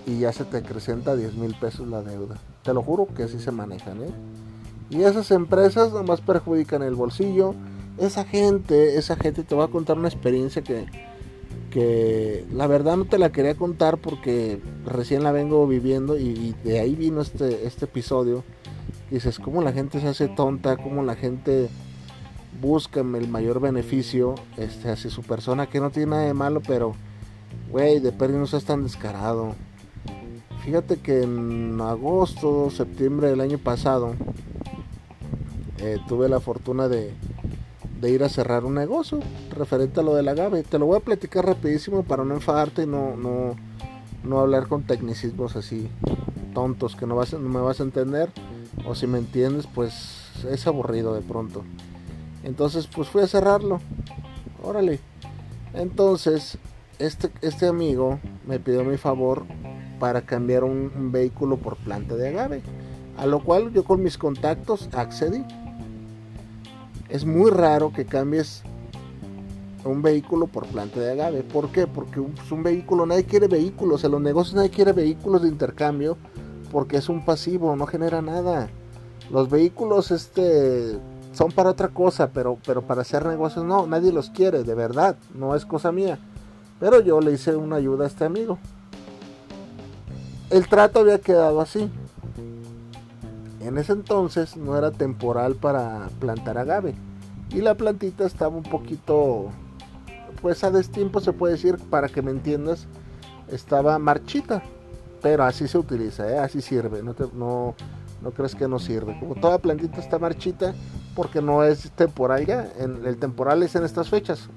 y 0.07 0.19
ya 0.19 0.31
se 0.31 0.45
te 0.45 0.57
acrecenta 0.57 1.15
10 1.15 1.35
mil 1.35 1.53
pesos 1.55 1.87
la 1.87 2.01
deuda. 2.01 2.37
Te 2.63 2.73
lo 2.73 2.81
juro 2.81 3.07
que 3.07 3.23
así 3.23 3.39
se 3.39 3.51
manejan. 3.51 4.01
¿eh? 4.01 4.11
Y 4.89 5.03
esas 5.03 5.29
empresas 5.31 5.91
nomás 5.91 6.21
perjudican 6.21 6.81
el 6.81 6.95
bolsillo. 6.95 7.53
Esa 7.97 8.23
gente, 8.23 8.97
esa 8.97 9.15
gente, 9.17 9.43
te 9.43 9.55
va 9.55 9.65
a 9.65 9.67
contar 9.67 9.97
una 9.97 10.07
experiencia 10.07 10.61
que, 10.63 10.85
que 11.77 12.43
la 12.51 12.65
verdad 12.65 12.97
no 12.97 13.05
te 13.05 13.19
la 13.19 13.31
quería 13.31 13.53
contar 13.53 13.99
porque 13.99 14.59
recién 14.83 15.21
la 15.21 15.31
vengo 15.31 15.67
viviendo 15.67 16.17
y, 16.17 16.55
de 16.63 16.79
ahí 16.79 16.95
vino 16.95 17.21
este, 17.21 17.67
este 17.67 17.85
episodio. 17.85 18.43
dices, 19.11 19.37
¿cómo 19.37 19.61
la 19.61 19.71
gente 19.71 20.01
se 20.01 20.07
hace 20.07 20.27
tonta? 20.27 20.75
¿Cómo 20.77 21.03
la 21.03 21.13
gente 21.13 21.69
buscan 22.59 23.13
el 23.13 23.27
mayor 23.27 23.59
beneficio 23.59 24.33
este, 24.57 24.89
hacia 24.89 25.11
su 25.11 25.21
persona, 25.21 25.67
que 25.67 25.79
no 25.79 25.91
tiene 25.91 26.09
nada 26.13 26.23
de 26.23 26.33
malo, 26.33 26.63
pero, 26.65 26.95
güey, 27.69 27.99
de 27.99 28.11
perdido 28.11 28.39
no 28.39 28.47
seas 28.47 28.65
tan 28.65 28.81
descarado. 28.81 29.53
Fíjate 30.65 30.97
que 30.97 31.21
en 31.21 31.79
agosto, 31.79 32.71
septiembre 32.71 33.27
del 33.27 33.39
año 33.39 33.59
pasado, 33.59 34.15
eh, 35.77 35.99
tuve 36.07 36.27
la 36.27 36.39
fortuna 36.39 36.87
de, 36.87 37.13
de, 37.99 38.09
ir 38.09 38.23
a 38.23 38.29
cerrar 38.29 38.65
un 38.65 38.75
negocio 38.75 39.19
referente 39.51 39.99
a 39.99 40.03
lo 40.03 40.15
del 40.15 40.27
agave. 40.27 40.63
Te 40.63 40.79
lo 40.79 40.85
voy 40.85 40.97
a 40.97 41.01
platicar 41.01 41.45
rapidísimo 41.45 42.03
para 42.03 42.23
no 42.23 42.33
enfadarte 42.33 42.83
y 42.83 42.87
no, 42.87 43.15
no, 43.15 43.55
no 44.23 44.39
hablar 44.39 44.67
con 44.67 44.83
tecnicismos 44.83 45.55
así 45.55 45.89
tontos 46.53 46.95
que 46.95 47.05
no, 47.05 47.15
vas, 47.15 47.33
no 47.33 47.49
me 47.49 47.59
vas 47.59 47.79
a 47.79 47.83
entender. 47.83 48.31
O 48.85 48.95
si 48.95 49.05
me 49.05 49.19
entiendes, 49.19 49.67
pues 49.67 50.31
es 50.49 50.65
aburrido 50.67 51.13
de 51.13 51.21
pronto. 51.21 51.63
Entonces, 52.43 52.87
pues 52.87 53.09
fui 53.09 53.21
a 53.21 53.27
cerrarlo. 53.27 53.79
Órale. 54.63 54.99
Entonces, 55.73 56.57
este, 56.99 57.29
este 57.41 57.67
amigo 57.67 58.19
me 58.47 58.59
pidió 58.59 58.83
mi 58.83 58.97
favor 58.97 59.45
para 59.99 60.21
cambiar 60.21 60.63
un, 60.63 61.11
vehículo 61.11 61.57
por 61.57 61.77
planta 61.77 62.15
de 62.15 62.29
agave. 62.29 62.61
A 63.17 63.25
lo 63.25 63.43
cual 63.43 63.71
yo 63.73 63.83
con 63.83 64.01
mis 64.01 64.17
contactos 64.17 64.89
accedí. 64.93 65.43
Es 67.09 67.25
muy 67.25 67.51
raro 67.51 67.91
que 67.93 68.05
cambies 68.05 68.63
un 69.83 70.01
vehículo 70.01 70.47
por 70.47 70.67
planta 70.67 70.99
de 70.99 71.11
agave. 71.11 71.43
¿Por 71.43 71.69
qué? 71.69 71.87
Porque 71.87 72.19
un, 72.19 72.35
un 72.51 72.63
vehículo, 72.63 73.05
nadie 73.05 73.25
quiere 73.25 73.47
vehículos. 73.47 74.03
En 74.03 74.11
los 74.11 74.21
negocios 74.21 74.55
nadie 74.55 74.69
quiere 74.69 74.91
vehículos 74.93 75.41
de 75.41 75.47
intercambio 75.47 76.17
porque 76.71 76.97
es 76.97 77.09
un 77.09 77.23
pasivo, 77.23 77.75
no 77.75 77.85
genera 77.85 78.21
nada. 78.21 78.69
Los 79.31 79.49
vehículos, 79.49 80.11
este 80.11 80.97
son 81.33 81.51
para 81.51 81.69
otra 81.69 81.89
cosa, 81.89 82.31
pero, 82.31 82.57
pero 82.65 82.81
para 82.81 83.01
hacer 83.01 83.25
negocios 83.25 83.63
no, 83.63 83.85
nadie 83.85 84.11
los 84.11 84.31
quiere, 84.31 84.63
de 84.63 84.73
verdad, 84.73 85.17
no 85.35 85.55
es 85.55 85.65
cosa 85.65 85.91
mía. 85.91 86.17
Pero 86.79 86.99
yo 87.01 87.21
le 87.21 87.31
hice 87.31 87.55
una 87.55 87.75
ayuda 87.75 88.05
a 88.05 88.07
este 88.07 88.25
amigo. 88.25 88.57
El 90.49 90.67
trato 90.67 90.99
había 90.99 91.19
quedado 91.19 91.61
así. 91.61 91.89
En 93.67 93.77
ese 93.77 93.91
entonces 93.91 94.55
no 94.55 94.77
era 94.77 94.91
temporal 94.91 95.55
para 95.55 96.07
plantar 96.21 96.57
agave. 96.57 96.95
Y 97.49 97.59
la 97.59 97.75
plantita 97.75 98.25
estaba 98.25 98.55
un 98.55 98.63
poquito, 98.63 99.49
pues 100.41 100.63
a 100.63 100.71
destiempo 100.71 101.19
se 101.19 101.33
puede 101.33 101.55
decir, 101.55 101.75
para 101.89 102.07
que 102.07 102.21
me 102.21 102.31
entiendas, 102.31 102.87
estaba 103.51 103.99
marchita. 103.99 104.63
Pero 105.21 105.43
así 105.43 105.67
se 105.67 105.77
utiliza, 105.77 106.31
¿eh? 106.31 106.39
así 106.39 106.61
sirve. 106.61 107.03
No, 107.03 107.75
no, 108.21 108.31
crees 108.31 108.55
que 108.55 108.69
no 108.69 108.79
sirve. 108.79 109.19
Como 109.19 109.35
toda 109.35 109.57
plantita 109.57 109.99
está 109.99 110.17
marchita, 110.17 110.73
porque 111.13 111.41
no 111.41 111.63
es 111.63 111.91
temporal 111.91 112.45
ya. 112.45 112.69
El 112.79 113.17
temporal 113.17 113.63
es 113.63 113.75
en 113.75 113.83
estas 113.83 114.09
fechas. 114.09 114.47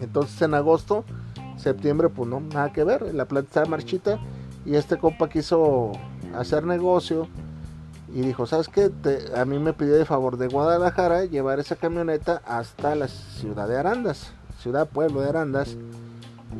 Entonces 0.00 0.42
en 0.42 0.54
agosto, 0.54 1.04
septiembre, 1.56 2.08
pues 2.08 2.28
no, 2.28 2.40
nada 2.40 2.72
que 2.72 2.82
ver. 2.82 3.14
La 3.14 3.26
planta 3.26 3.60
está 3.60 3.70
marchita 3.70 4.18
y 4.66 4.74
este 4.74 4.98
compa 4.98 5.28
quiso 5.28 5.92
hacer 6.34 6.64
negocio 6.64 7.28
y 8.12 8.22
dijo, 8.22 8.46
¿sabes 8.46 8.68
qué? 8.68 8.90
a 9.36 9.44
mí 9.44 9.58
me 9.58 9.72
pidió 9.72 9.94
de 9.94 10.04
favor 10.04 10.36
de 10.36 10.48
Guadalajara 10.48 11.26
llevar 11.26 11.60
esa 11.60 11.76
camioneta 11.76 12.42
hasta 12.44 12.94
la 12.96 13.06
ciudad 13.06 13.68
de 13.68 13.78
Arandas, 13.78 14.32
ciudad 14.58 14.88
pueblo 14.88 15.20
de 15.20 15.28
Arandas. 15.28 15.76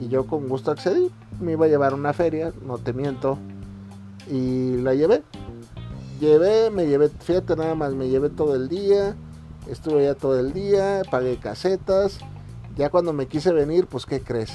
Y 0.01 0.09
yo 0.09 0.27
con 0.27 0.49
gusto 0.49 0.71
accedí. 0.71 1.11
Me 1.41 1.53
iba 1.53 1.67
a 1.67 1.69
llevar 1.69 1.95
una 1.95 2.13
feria, 2.13 2.53
no 2.65 2.79
te 2.79 2.93
miento. 2.93 3.39
Y 4.31 4.77
la 4.77 4.95
llevé. 4.95 5.25
Llevé, 6.21 6.71
me 6.71 6.87
llevé, 6.87 7.09
fíjate 7.09 7.57
nada 7.57 7.75
más, 7.75 7.95
me 7.95 8.09
llevé 8.09 8.31
todo 8.31 8.55
el 8.55 8.69
día. 8.69 9.17
Estuve 9.67 10.03
allá 10.03 10.15
todo 10.15 10.39
el 10.39 10.53
día, 10.53 11.03
pagué 11.11 11.39
casetas. 11.39 12.19
Ya 12.77 12.91
cuando 12.91 13.13
me 13.13 13.27
quise 13.27 13.53
venir, 13.53 13.87
pues 13.87 14.07
¿qué 14.07 14.21
crees? 14.21 14.53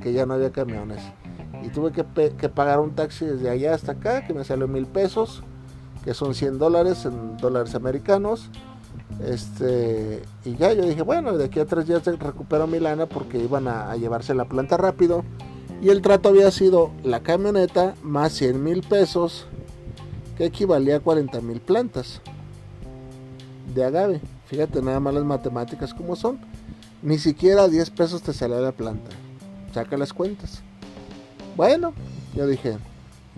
Que 0.00 0.12
ya 0.12 0.26
no 0.26 0.34
había 0.34 0.50
camiones. 0.50 1.02
Y 1.62 1.68
tuve 1.68 1.92
que 1.92 2.48
pagar 2.48 2.80
un 2.80 2.96
taxi 2.96 3.24
desde 3.24 3.48
allá 3.48 3.74
hasta 3.74 3.92
acá, 3.92 4.26
que 4.26 4.34
me 4.34 4.42
salió 4.42 4.66
mil 4.66 4.86
pesos 4.86 5.44
que 6.04 6.14
son 6.14 6.34
100 6.34 6.58
dólares 6.58 7.04
en 7.04 7.36
dólares 7.36 7.74
americanos. 7.74 8.48
Este, 9.24 10.22
y 10.44 10.56
ya 10.56 10.72
yo 10.72 10.84
dije, 10.84 11.02
bueno, 11.02 11.36
de 11.36 11.44
aquí 11.44 11.60
a 11.60 11.66
tres 11.66 11.86
días 11.86 12.04
recupero 12.04 12.66
mi 12.66 12.80
lana 12.80 13.06
porque 13.06 13.38
iban 13.38 13.68
a, 13.68 13.94
llevarse 13.96 14.34
la 14.34 14.46
planta 14.46 14.76
rápido. 14.76 15.24
Y 15.80 15.90
el 15.90 16.00
trato 16.00 16.28
había 16.28 16.50
sido 16.50 16.90
la 17.02 17.20
camioneta 17.20 17.94
más 18.02 18.32
100 18.34 18.62
mil 18.62 18.82
pesos, 18.82 19.46
que 20.36 20.46
equivalía 20.46 20.96
a 20.96 21.00
40 21.00 21.40
mil 21.40 21.60
plantas 21.60 22.20
de 23.74 23.84
agave. 23.84 24.20
Fíjate 24.46 24.80
nada 24.82 25.00
más 25.00 25.14
las 25.14 25.24
matemáticas 25.24 25.92
como 25.94 26.14
son. 26.14 26.38
Ni 27.02 27.18
siquiera 27.18 27.66
10 27.66 27.90
pesos 27.90 28.22
te 28.22 28.32
sale 28.32 28.60
la 28.60 28.72
planta. 28.72 29.10
Saca 29.74 29.96
las 29.96 30.12
cuentas. 30.12 30.62
Bueno, 31.56 31.92
yo 32.34 32.46
dije, 32.46 32.76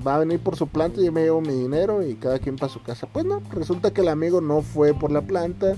va 0.04 0.16
a 0.16 0.18
venir 0.18 0.40
por 0.40 0.56
su 0.56 0.66
planta 0.68 1.00
y 1.00 1.06
yo 1.06 1.12
me 1.12 1.22
llevo 1.22 1.40
mi 1.40 1.54
dinero 1.54 2.06
y 2.06 2.14
cada 2.14 2.38
quien 2.38 2.56
para 2.56 2.72
su 2.72 2.82
casa. 2.82 3.06
Pues 3.06 3.24
no, 3.24 3.42
resulta 3.50 3.92
que 3.92 4.00
el 4.00 4.08
amigo 4.08 4.40
no 4.40 4.62
fue 4.62 4.94
por 4.94 5.12
la 5.12 5.22
planta 5.22 5.76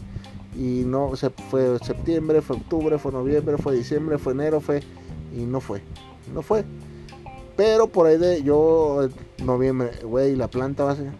y 0.56 0.84
no 0.86 1.16
se 1.16 1.30
fue 1.30 1.78
septiembre, 1.80 2.40
fue 2.42 2.56
octubre, 2.56 2.98
fue 2.98 3.12
noviembre, 3.12 3.58
fue 3.58 3.76
diciembre, 3.76 4.18
fue 4.18 4.32
enero, 4.32 4.60
fue 4.60 4.82
y 5.36 5.42
no 5.44 5.60
fue, 5.60 5.82
no 6.32 6.42
fue. 6.42 6.64
Pero 7.56 7.86
por 7.88 8.06
ahí 8.06 8.18
de 8.18 8.42
yo 8.42 9.08
noviembre, 9.44 9.90
güey, 10.02 10.36
la 10.36 10.48
planta 10.48 10.84
va 10.84 10.92
a 10.92 10.96
ser 10.96 11.12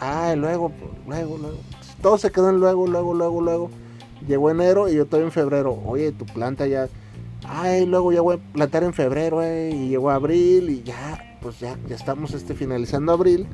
Ah, 0.00 0.34
luego, 0.36 0.72
luego, 1.06 1.38
luego. 1.38 1.58
Todo 2.00 2.18
se 2.18 2.32
quedó 2.32 2.50
en 2.50 2.58
luego, 2.58 2.86
luego, 2.86 3.14
luego, 3.14 3.40
luego. 3.40 3.70
Llegó 4.26 4.50
enero 4.50 4.88
y 4.88 4.94
yo 4.94 5.04
estoy 5.04 5.22
en 5.22 5.30
febrero. 5.30 5.80
Oye, 5.86 6.10
tu 6.10 6.26
planta 6.26 6.66
ya. 6.66 6.88
Ay, 7.44 7.86
luego 7.86 8.12
ya 8.12 8.20
voy 8.20 8.36
a 8.36 8.52
plantar 8.52 8.82
en 8.82 8.92
febrero, 8.92 9.36
güey. 9.36 9.72
Y 9.72 9.88
llegó 9.90 10.10
abril 10.10 10.70
y 10.70 10.82
ya 10.82 11.31
pues 11.42 11.58
ya, 11.60 11.76
ya 11.88 11.96
estamos 11.96 12.32
este, 12.32 12.54
finalizando 12.54 13.12
abril. 13.12 13.46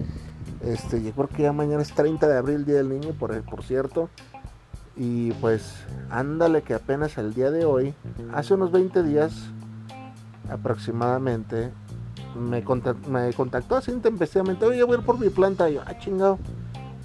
Este, 0.62 1.02
yo 1.02 1.12
creo 1.12 1.28
que 1.28 1.42
ya 1.44 1.52
mañana 1.52 1.82
es 1.82 1.92
30 1.92 2.28
de 2.28 2.36
abril, 2.36 2.64
Día 2.64 2.76
del 2.76 2.88
Niño, 2.88 3.14
por, 3.18 3.42
por 3.42 3.64
cierto. 3.64 4.10
Y 4.96 5.32
pues 5.32 5.74
ándale 6.10 6.62
que 6.62 6.74
apenas 6.74 7.18
el 7.18 7.32
día 7.32 7.50
de 7.50 7.64
hoy, 7.64 7.94
hace 8.34 8.54
unos 8.54 8.72
20 8.72 9.02
días 9.04 9.32
aproximadamente, 10.50 11.70
me, 12.36 12.64
contactó, 12.64 13.08
me 13.08 13.32
contactó 13.32 13.76
así 13.76 13.92
intempestivamente, 13.92 14.64
oye, 14.64 14.82
voy 14.82 14.96
a 14.96 14.98
ir 14.98 15.06
por 15.06 15.18
mi 15.18 15.30
planta. 15.30 15.70
Y 15.70 15.74
yo, 15.74 15.82
ah, 15.86 15.98
chingado. 15.98 16.38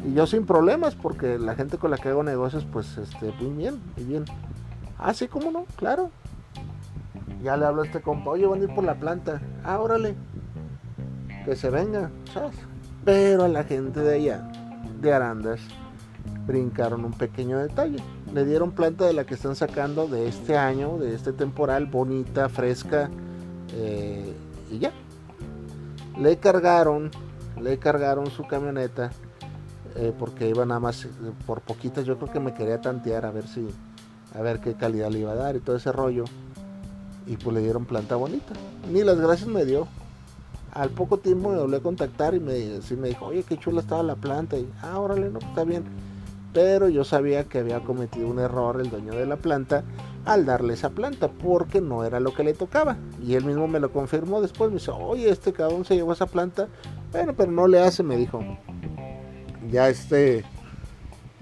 Y 0.06 0.14
yo 0.16 0.26
sin 0.28 0.46
problemas, 0.46 0.96
porque 0.96 1.38
la 1.38 1.56
gente 1.56 1.78
con 1.78 1.92
la 1.92 1.98
que 1.98 2.10
hago 2.10 2.24
negocios, 2.24 2.66
pues, 2.72 2.98
este, 2.98 3.32
muy 3.40 3.56
bien, 3.56 3.80
muy 3.96 4.06
bien. 4.06 4.26
Ah, 4.98 5.14
sí, 5.14 5.28
cómo 5.28 5.52
no, 5.52 5.66
claro. 5.78 6.10
Ya 7.44 7.58
le 7.58 7.66
hablo 7.66 7.84
a 7.84 7.86
este 7.86 8.02
compa, 8.02 8.32
oye, 8.32 8.46
voy 8.48 8.60
a 8.60 8.64
ir 8.64 8.74
por 8.74 8.84
la 8.84 8.96
planta. 8.96 9.42
Ah, 9.64 9.80
órale 9.80 10.16
que 11.44 11.56
se 11.56 11.70
venga, 11.70 12.10
¿sabes? 12.34 12.56
Pero 13.06 13.44
a 13.44 13.48
la 13.48 13.64
gente 13.64 14.00
de 14.00 14.16
allá, 14.16 14.52
de 15.02 15.14
Arandas, 15.14 15.60
brincaron 16.46 17.06
un 17.06 17.14
pequeño 17.14 17.60
detalle. 17.60 17.98
Le 18.34 18.46
dieron 18.46 18.72
planta 18.72 19.06
de 19.06 19.14
la 19.14 19.26
que 19.26 19.36
están 19.36 19.56
sacando 19.56 20.08
de 20.08 20.28
este 20.28 20.58
año, 20.58 20.98
de 20.98 21.14
este 21.14 21.34
temporal, 21.34 21.86
bonita, 21.86 22.50
fresca, 22.50 23.10
eh, 23.76 24.34
y 24.72 24.80
ya. 24.80 24.92
Le 26.18 26.38
cargaron, 26.38 27.12
le 27.62 27.78
cargaron 27.78 28.28
su 28.28 28.44
camioneta, 28.44 29.12
eh, 29.96 30.14
porque 30.18 30.50
iba 30.50 30.66
nada 30.66 30.80
más 30.80 31.08
por 31.46 31.62
poquitas, 31.62 32.06
yo 32.06 32.18
creo 32.18 32.32
que 32.32 32.40
me 32.40 32.54
quería 32.54 32.82
tantear 32.82 33.26
a 33.26 33.32
ver 33.32 33.48
si, 33.48 33.68
a 34.34 34.42
ver 34.42 34.60
qué 34.60 34.74
calidad 34.74 35.12
le 35.12 35.20
iba 35.20 35.32
a 35.32 35.36
dar 35.36 35.56
y 35.56 35.60
todo 35.60 35.76
ese 35.76 35.92
rollo. 35.92 36.26
Y 37.26 37.38
pues 37.38 37.56
le 37.56 37.62
dieron 37.62 37.86
planta 37.86 38.16
bonita. 38.16 38.54
Ni 38.92 39.02
las 39.02 39.18
gracias 39.18 39.48
me 39.48 39.64
dio. 39.64 39.88
Al 40.74 40.90
poco 40.90 41.18
tiempo 41.18 41.52
me 41.52 41.58
volví 41.60 41.76
a 41.76 41.82
contactar 41.82 42.34
y 42.34 42.40
me, 42.40 42.54
me 42.98 43.10
dijo, 43.10 43.28
oye, 43.28 43.44
qué 43.44 43.58
chula 43.58 43.82
estaba 43.82 44.02
la 44.02 44.16
planta. 44.16 44.58
Y, 44.58 44.68
ah, 44.82 45.00
órale, 45.00 45.30
no, 45.30 45.38
está 45.38 45.64
bien. 45.64 45.84
Pero 46.52 46.90
yo 46.90 47.04
sabía 47.04 47.44
que 47.44 47.60
había 47.60 47.82
cometido 47.82 48.28
un 48.28 48.40
error 48.40 48.82
el 48.82 48.90
dueño 48.90 49.14
de 49.14 49.28
la 49.28 49.38
planta 49.38 49.84
al 50.26 50.46
darle 50.46 50.74
esa 50.74 50.90
planta, 50.90 51.28
porque 51.28 51.80
no 51.80 52.04
era 52.04 52.20
lo 52.20 52.34
que 52.34 52.44
le 52.44 52.54
tocaba. 52.54 52.98
Y 53.22 53.36
él 53.36 53.46
mismo 53.46 53.68
me 53.68 53.80
lo 53.80 53.92
confirmó 53.92 54.42
después. 54.42 54.72
Me 54.72 54.78
dice, 54.78 54.92
oye, 54.92 55.30
este 55.30 55.54
cabrón 55.54 55.86
se 55.86 55.96
llevó 55.96 56.14
esa 56.14 56.26
planta. 56.26 56.68
Bueno, 57.12 57.34
pero 57.38 57.52
no 57.52 57.68
le 57.68 57.80
hace, 57.80 58.02
me 58.02 58.18
dijo. 58.18 58.44
Ya 59.70 59.90
este, 59.90 60.44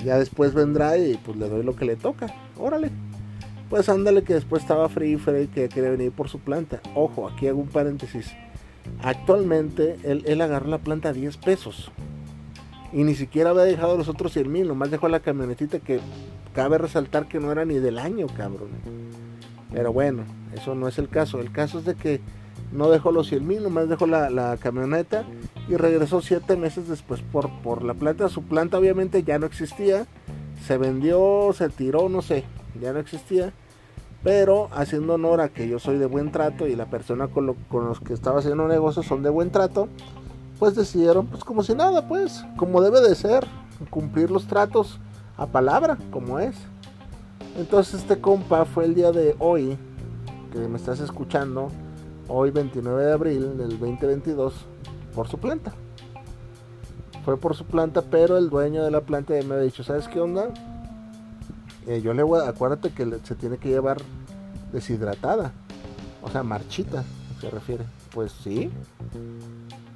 ya 0.03 0.17
después 0.17 0.53
vendrá 0.53 0.97
y 0.97 1.17
pues 1.17 1.37
le 1.37 1.47
doy 1.47 1.63
lo 1.63 1.75
que 1.75 1.85
le 1.85 1.95
toca. 1.95 2.27
Órale. 2.57 2.91
Pues 3.69 3.87
ándale 3.87 4.23
que 4.23 4.33
después 4.33 4.61
estaba 4.61 4.89
Free 4.89 5.15
Free 5.15 5.47
que 5.47 5.69
quería 5.69 5.91
venir 5.91 6.11
por 6.11 6.27
su 6.27 6.39
planta. 6.39 6.81
Ojo, 6.95 7.29
aquí 7.29 7.47
hago 7.47 7.61
un 7.61 7.69
paréntesis. 7.69 8.33
Actualmente 9.03 9.97
él, 10.03 10.41
agarró 10.41 10.67
la 10.67 10.77
planta 10.77 11.09
a 11.09 11.13
10 11.13 11.37
pesos. 11.37 11.91
Y 12.93 13.03
ni 13.03 13.15
siquiera 13.15 13.51
había 13.51 13.63
dejado 13.63 13.97
los 13.97 14.09
otros 14.09 14.33
100 14.33 14.51
mil. 14.51 14.67
Nomás 14.67 14.91
dejó 14.91 15.07
la 15.07 15.21
camionetita 15.21 15.79
que 15.79 15.99
cabe 16.53 16.77
resaltar 16.77 17.27
que 17.27 17.39
no 17.39 17.51
era 17.51 17.65
ni 17.65 17.75
del 17.75 17.97
año, 17.97 18.27
cabrón. 18.27 18.69
Pero 19.73 19.93
bueno, 19.93 20.23
eso 20.53 20.75
no 20.75 20.87
es 20.87 20.99
el 20.99 21.09
caso. 21.09 21.39
El 21.39 21.51
caso 21.51 21.79
es 21.79 21.85
de 21.85 21.95
que 21.95 22.21
no 22.71 22.89
dejó 22.89 23.11
los 23.11 23.27
100 23.27 23.47
mil, 23.47 23.63
nomás 23.63 23.89
dejó 23.89 24.05
la, 24.05 24.57
camioneta 24.57 25.25
y 25.67 25.75
regresó 25.75 26.21
7 26.21 26.55
meses 26.57 26.87
después 26.87 27.21
por, 27.21 27.49
por 27.61 27.83
la 27.83 27.93
planta. 27.93 28.29
Su 28.29 28.43
planta 28.43 28.77
obviamente 28.77 29.23
ya 29.23 29.39
no 29.39 29.45
existía. 29.45 30.05
Se 30.67 30.77
vendió, 30.77 31.51
se 31.53 31.69
tiró, 31.69 32.07
no 32.07 32.21
sé, 32.21 32.43
ya 32.79 32.93
no 32.93 32.99
existía. 32.99 33.51
Pero 34.23 34.69
haciendo 34.71 35.15
honor 35.15 35.41
a 35.41 35.49
que 35.49 35.67
yo 35.67 35.79
soy 35.79 35.97
de 35.97 36.05
buen 36.05 36.31
trato 36.31 36.67
y 36.67 36.75
la 36.75 36.85
persona 36.85 37.27
con, 37.27 37.47
los 37.47 37.99
que 37.99 38.13
estaba 38.13 38.39
haciendo 38.39 38.67
negocios 38.67 39.05
son 39.05 39.23
de 39.23 39.29
buen 39.29 39.51
trato, 39.51 39.87
pues 40.59 40.75
decidieron, 40.75 41.25
pues 41.25 41.43
como 41.43 41.63
si 41.63 41.73
nada, 41.73 42.07
pues, 42.07 42.45
como 42.55 42.81
debe 42.81 43.01
de 43.01 43.15
ser, 43.15 43.47
cumplir 43.89 44.29
los 44.29 44.45
tratos 44.45 44.99
a 45.37 45.47
palabra, 45.47 45.97
como 46.11 46.39
es. 46.39 46.55
Entonces 47.57 48.01
este 48.01 48.21
compa 48.21 48.65
fue 48.65 48.85
el 48.85 48.93
día 48.93 49.11
de 49.11 49.35
hoy, 49.39 49.75
que 50.53 50.59
me 50.59 50.77
estás 50.77 50.99
escuchando, 50.99 51.69
hoy 52.27 52.51
29 52.51 53.03
de 53.03 53.11
abril 53.11 53.57
del 53.57 53.79
2022, 53.79 54.53
por 55.15 55.27
su 55.27 55.39
planta. 55.39 55.73
Fue 57.25 57.37
por 57.37 57.55
su 57.55 57.65
planta, 57.65 58.03
pero 58.03 58.37
el 58.37 58.49
dueño 58.49 58.83
de 58.83 58.91
la 58.91 59.01
planta 59.01 59.33
me 59.45 59.55
ha 59.55 59.59
dicho, 59.59 59.83
¿sabes 59.83 60.07
qué 60.07 60.19
onda? 60.19 60.49
Eh, 61.87 62.01
yo 62.01 62.13
le 62.13 62.23
voy 62.23 62.39
a, 62.39 62.49
acuérdate 62.49 62.91
que 62.91 63.19
se 63.23 63.35
tiene 63.35 63.57
que 63.57 63.69
llevar 63.69 63.97
deshidratada, 64.71 65.51
o 66.21 66.29
sea, 66.29 66.43
marchita, 66.43 67.03
se 67.39 67.49
refiere. 67.49 67.85
Pues 68.13 68.31
sí. 68.31 68.69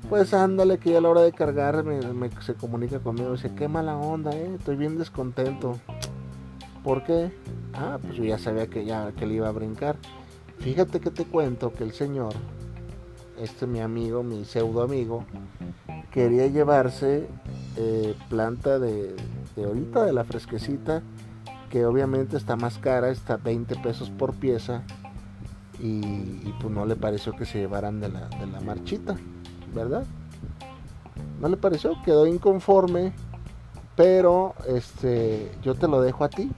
Pues 0.10 0.34
ándale, 0.34 0.78
que 0.78 0.92
ya 0.92 1.00
a 1.00 1.02
la 1.02 1.10
hora 1.10 1.22
de 1.22 1.32
cargar 1.32 1.84
me, 1.84 2.00
se 2.42 2.54
comunica 2.54 3.00
conmigo 3.00 3.32
dice, 3.32 3.52
qué 3.56 3.68
mala 3.68 3.98
onda, 3.98 4.32
eh, 4.32 4.56
estoy 4.58 4.76
bien 4.76 4.98
descontento. 4.98 5.80
¿Por 6.84 7.04
qué? 7.04 7.32
Ah, 7.74 7.98
pues 8.02 8.16
yo 8.16 8.24
ya 8.24 8.38
sabía 8.38 8.68
que 8.68 8.86
ya 8.86 9.12
que 9.14 9.26
le 9.26 9.36
iba 9.36 9.48
a 9.48 9.52
brincar. 9.52 9.98
Fíjate 10.60 11.00
que 11.00 11.12
te 11.12 11.26
cuento 11.26 11.74
que 11.74 11.84
el 11.84 11.92
señor, 11.92 12.34
este 13.40 13.66
mi 13.66 13.82
amigo, 13.82 14.24
mi 14.24 14.46
pseudo 14.46 14.84
amigo, 14.84 15.26
quería 16.12 16.48
llevarse 16.48 17.28
eh, 17.76 18.16
planta 18.30 18.80
de, 18.80 19.16
de 19.56 19.64
ahorita, 19.64 20.06
de 20.06 20.14
la 20.14 20.24
fresquecita, 20.24 21.02
obviamente 21.84 22.38
está 22.38 22.56
más 22.56 22.78
cara, 22.78 23.10
está 23.10 23.38
20 23.38 23.76
pesos 23.78 24.10
por 24.10 24.34
pieza 24.34 24.84
y, 25.80 26.00
pues 26.62 26.74
no 26.74 26.86
le 26.86 26.96
pareció 26.96 27.34
que 27.36 27.46
se 27.46 27.60
llevaran 27.60 28.00
de 28.00 28.10
la, 28.10 28.30
de 28.30 28.48
la 28.48 28.62
marchita, 28.62 29.16
¿verdad? 29.74 30.06
No 31.42 31.50
le 31.50 31.58
pareció, 31.58 32.02
quedó 32.04 32.28
inconforme, 32.28 33.14
pero 33.96 34.56
este, 34.68 35.52
yo 35.64 35.76
te 35.76 35.88
lo 35.88 36.02
dejo 36.02 36.24
a 36.24 36.30
ti 36.30 36.52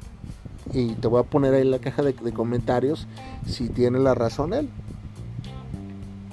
y 0.73 0.93
te 0.95 1.07
voy 1.07 1.21
a 1.21 1.23
poner 1.23 1.53
ahí 1.53 1.61
en 1.61 1.71
la 1.71 1.79
caja 1.79 2.03
de, 2.03 2.13
de 2.13 2.33
comentarios 2.33 3.07
si 3.45 3.69
tiene 3.69 3.99
la 3.99 4.13
razón 4.13 4.53
él. 4.53 4.69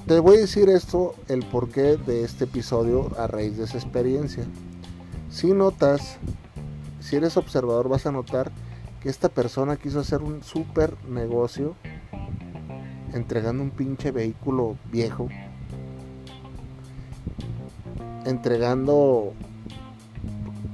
Te 0.05 0.19
voy 0.19 0.37
a 0.37 0.41
decir 0.41 0.69
esto, 0.69 1.15
el 1.29 1.43
porqué 1.45 1.97
de 1.97 2.23
este 2.23 2.43
episodio 2.43 3.09
a 3.17 3.25
raíz 3.25 3.57
de 3.57 3.63
esa 3.63 3.77
experiencia. 3.77 4.43
Si 5.31 5.51
notas, 5.51 6.17
si 6.99 7.15
eres 7.15 7.37
observador 7.37 7.89
vas 7.89 8.05
a 8.05 8.11
notar 8.11 8.51
esta 9.09 9.29
persona 9.29 9.77
quiso 9.77 9.99
hacer 9.99 10.21
un 10.21 10.43
super 10.43 10.95
negocio 11.07 11.75
entregando 13.13 13.63
un 13.63 13.71
pinche 13.71 14.11
vehículo 14.11 14.75
viejo, 14.91 15.29
entregando 18.25 19.33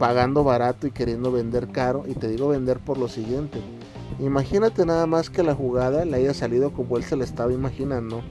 pagando 0.02 0.44
barato 0.44 0.88
y 0.88 0.91
queriendo 0.91 1.32
vender 1.32 1.67
caro. 1.67 2.06
Y 2.08 2.15
te 2.15 2.28
digo 2.28 2.48
vender 2.48 2.80
por 2.80 2.98
lo 2.98 3.08
siguiente. 3.08 3.62
Imagínate 4.20 4.84
nada 4.84 5.06
más 5.06 5.30
que 5.30 5.44
la 5.44 5.54
jugada 5.54 6.06
le 6.06 6.17
haya 6.17 6.34
salido 6.34 6.74
como 6.74 6.98
él 6.98 7.04
se 7.04 7.15
la 7.15 7.24
estaba 7.24 7.54
imaginando. 7.54 8.24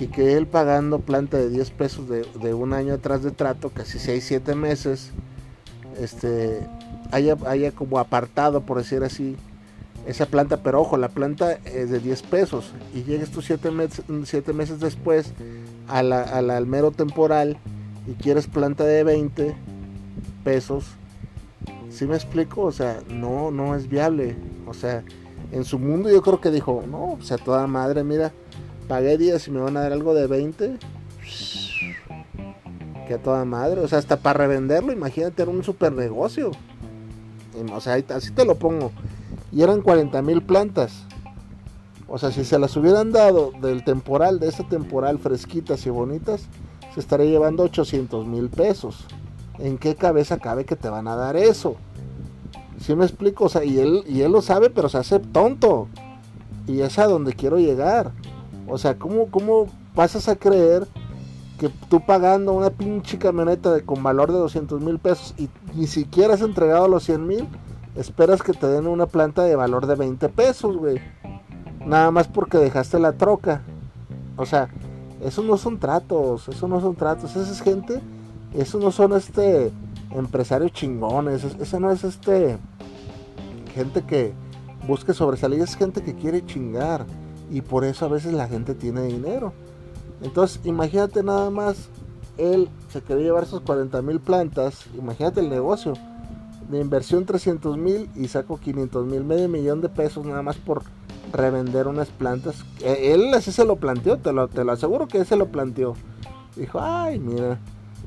Y 0.00 0.06
que 0.06 0.36
él 0.38 0.46
pagando 0.46 1.00
planta 1.00 1.36
de 1.36 1.50
10 1.50 1.70
pesos 1.72 2.08
de, 2.08 2.54
un 2.54 2.72
año 2.72 2.94
atrás 2.94 3.22
de 3.22 3.32
trato, 3.32 3.68
casi 3.68 3.98
6, 3.98 4.24
7 4.26 4.54
meses, 4.54 5.10
este, 6.00 6.66
haya, 7.10 7.36
haya 7.46 7.72
como 7.72 7.98
apartado, 7.98 8.62
por 8.62 8.78
decir 8.78 9.02
así, 9.02 9.36
esa 10.06 10.26
planta, 10.26 10.58
pero 10.58 10.80
ojo, 10.80 10.96
la 10.96 11.08
planta 11.08 11.52
es 11.64 11.90
de 11.90 12.00
10 12.00 12.22
pesos 12.22 12.72
y 12.94 13.04
llegues 13.04 13.30
tú 13.30 13.40
7 13.40 13.70
meses, 13.70 14.04
siete 14.24 14.52
meses 14.52 14.80
después 14.80 15.32
a 15.88 16.02
la, 16.02 16.22
al 16.22 16.66
mero 16.66 16.90
temporal 16.90 17.56
y 18.06 18.14
quieres 18.14 18.46
planta 18.46 18.84
de 18.84 19.04
20 19.04 19.54
pesos, 20.42 20.86
si 21.90 22.06
me 22.06 22.14
explico? 22.14 22.62
O 22.62 22.72
sea, 22.72 23.00
no, 23.08 23.50
no 23.50 23.74
es 23.74 23.88
viable. 23.88 24.36
O 24.66 24.74
sea, 24.74 25.04
en 25.52 25.64
su 25.64 25.78
mundo 25.78 26.10
yo 26.10 26.22
creo 26.22 26.40
que 26.40 26.50
dijo, 26.50 26.82
no, 26.90 27.12
o 27.12 27.22
sea, 27.22 27.38
toda 27.38 27.66
madre, 27.66 28.02
mira, 28.02 28.32
pagué 28.88 29.18
10 29.18 29.48
y 29.48 29.50
me 29.50 29.60
van 29.60 29.76
a 29.76 29.82
dar 29.82 29.92
algo 29.92 30.14
de 30.14 30.26
20. 30.26 30.78
Que 33.06 33.14
a 33.14 33.18
toda 33.18 33.44
madre, 33.44 33.80
o 33.80 33.88
sea, 33.88 33.98
hasta 33.98 34.16
para 34.16 34.46
revenderlo, 34.46 34.92
imagínate, 34.92 35.42
era 35.42 35.50
un 35.50 35.62
super 35.62 35.92
negocio. 35.92 36.52
O 37.70 37.80
sea, 37.80 37.94
así 37.94 38.30
te 38.32 38.44
lo 38.44 38.56
pongo 38.56 38.90
y 39.52 39.62
eran 39.62 39.82
40 39.82 40.22
mil 40.22 40.42
plantas. 40.42 41.04
O 42.08 42.18
sea, 42.18 42.32
si 42.32 42.44
se 42.44 42.58
las 42.58 42.76
hubieran 42.76 43.12
dado 43.12 43.52
del 43.60 43.84
temporal, 43.84 44.40
de 44.40 44.48
ese 44.48 44.64
temporal 44.64 45.18
fresquitas 45.18 45.86
y 45.86 45.90
bonitas, 45.90 46.48
se 46.94 47.00
estaría 47.00 47.26
llevando 47.26 47.62
800 47.62 48.26
mil 48.26 48.48
pesos. 48.48 49.06
¿En 49.58 49.78
qué 49.78 49.94
cabeza 49.94 50.38
cabe 50.38 50.64
que 50.64 50.76
te 50.76 50.88
van 50.88 51.06
a 51.06 51.16
dar 51.16 51.36
eso? 51.36 51.76
Si 52.80 52.94
me 52.94 53.04
explico? 53.04 53.44
O 53.44 53.48
sea, 53.48 53.64
y 53.64 53.78
él, 53.78 54.04
y 54.08 54.22
él 54.22 54.32
lo 54.32 54.42
sabe, 54.42 54.70
pero 54.70 54.88
se 54.88 54.98
hace 54.98 55.20
tonto. 55.20 55.88
Y 56.66 56.80
es 56.80 56.98
a 56.98 57.06
donde 57.06 57.34
quiero 57.34 57.58
llegar. 57.58 58.12
O 58.66 58.78
sea, 58.78 58.98
¿cómo, 58.98 59.28
cómo 59.30 59.66
pasas 59.94 60.28
a 60.28 60.36
creer 60.36 60.86
que 61.62 61.68
tú 61.88 62.04
pagando 62.04 62.52
una 62.52 62.70
pinche 62.70 63.18
camioneta 63.18 63.80
con 63.82 64.02
valor 64.02 64.32
de 64.32 64.38
200 64.38 64.80
mil 64.80 64.98
pesos 64.98 65.32
y 65.38 65.48
ni 65.74 65.86
siquiera 65.86 66.34
has 66.34 66.40
entregado 66.40 66.88
los 66.88 67.04
100 67.04 67.24
mil? 67.24 67.48
esperas 67.94 68.42
que 68.42 68.52
te 68.52 68.66
den 68.66 68.86
una 68.88 69.06
planta 69.06 69.44
de 69.44 69.56
valor 69.56 69.86
de 69.86 69.94
20 69.94 70.28
pesos, 70.30 70.76
güey. 70.76 71.00
Nada 71.86 72.10
más 72.10 72.28
porque 72.28 72.58
dejaste 72.58 72.98
la 72.98 73.12
troca. 73.12 73.62
O 74.36 74.46
sea, 74.46 74.68
eso 75.22 75.42
no 75.42 75.56
son 75.56 75.78
tratos, 75.78 76.48
eso 76.48 76.66
no 76.68 76.80
son 76.80 76.96
tratos, 76.96 77.36
esa 77.36 77.50
es 77.50 77.60
gente, 77.60 78.00
eso 78.54 78.78
no 78.78 78.90
son 78.90 79.12
este 79.12 79.70
empresarios 80.10 80.72
chingones, 80.72 81.44
eso 81.44 81.78
no 81.80 81.92
es 81.92 82.02
este 82.02 82.58
gente 83.74 84.02
que 84.02 84.32
busque 84.86 85.14
sobresalir, 85.14 85.60
es 85.60 85.76
gente 85.76 86.02
que 86.02 86.14
quiere 86.14 86.44
chingar 86.44 87.06
y 87.50 87.60
por 87.60 87.84
eso 87.84 88.06
a 88.06 88.08
veces 88.08 88.32
la 88.32 88.48
gente 88.48 88.74
tiene 88.74 89.02
dinero. 89.02 89.52
Entonces, 90.22 90.60
imagínate 90.64 91.22
nada 91.22 91.50
más, 91.50 91.88
él 92.38 92.68
se 92.90 93.02
quería 93.02 93.24
llevar 93.24 93.46
sus 93.46 93.60
40 93.60 94.02
mil 94.02 94.20
plantas, 94.20 94.86
imagínate 94.96 95.40
el 95.40 95.50
negocio 95.50 95.94
de 96.70 96.80
inversión 96.80 97.26
300 97.26 97.76
mil 97.76 98.08
y 98.16 98.28
saco 98.28 98.58
500 98.58 99.06
mil, 99.06 99.24
medio 99.24 99.48
millón 99.48 99.80
de 99.80 99.88
pesos 99.88 100.24
nada 100.24 100.42
más 100.42 100.56
por 100.56 100.82
revender 101.32 101.86
unas 101.88 102.08
plantas. 102.08 102.64
E, 102.80 103.12
él 103.12 103.32
así 103.34 103.52
se 103.52 103.64
lo 103.64 103.76
planteó, 103.76 104.18
te 104.18 104.32
lo, 104.32 104.48
te 104.48 104.64
lo 104.64 104.72
aseguro 104.72 105.08
que 105.08 105.18
él 105.18 105.26
se 105.26 105.36
lo 105.36 105.48
planteó. 105.48 105.94
Dijo, 106.56 106.80
ay, 106.80 107.18
mira, 107.18 107.58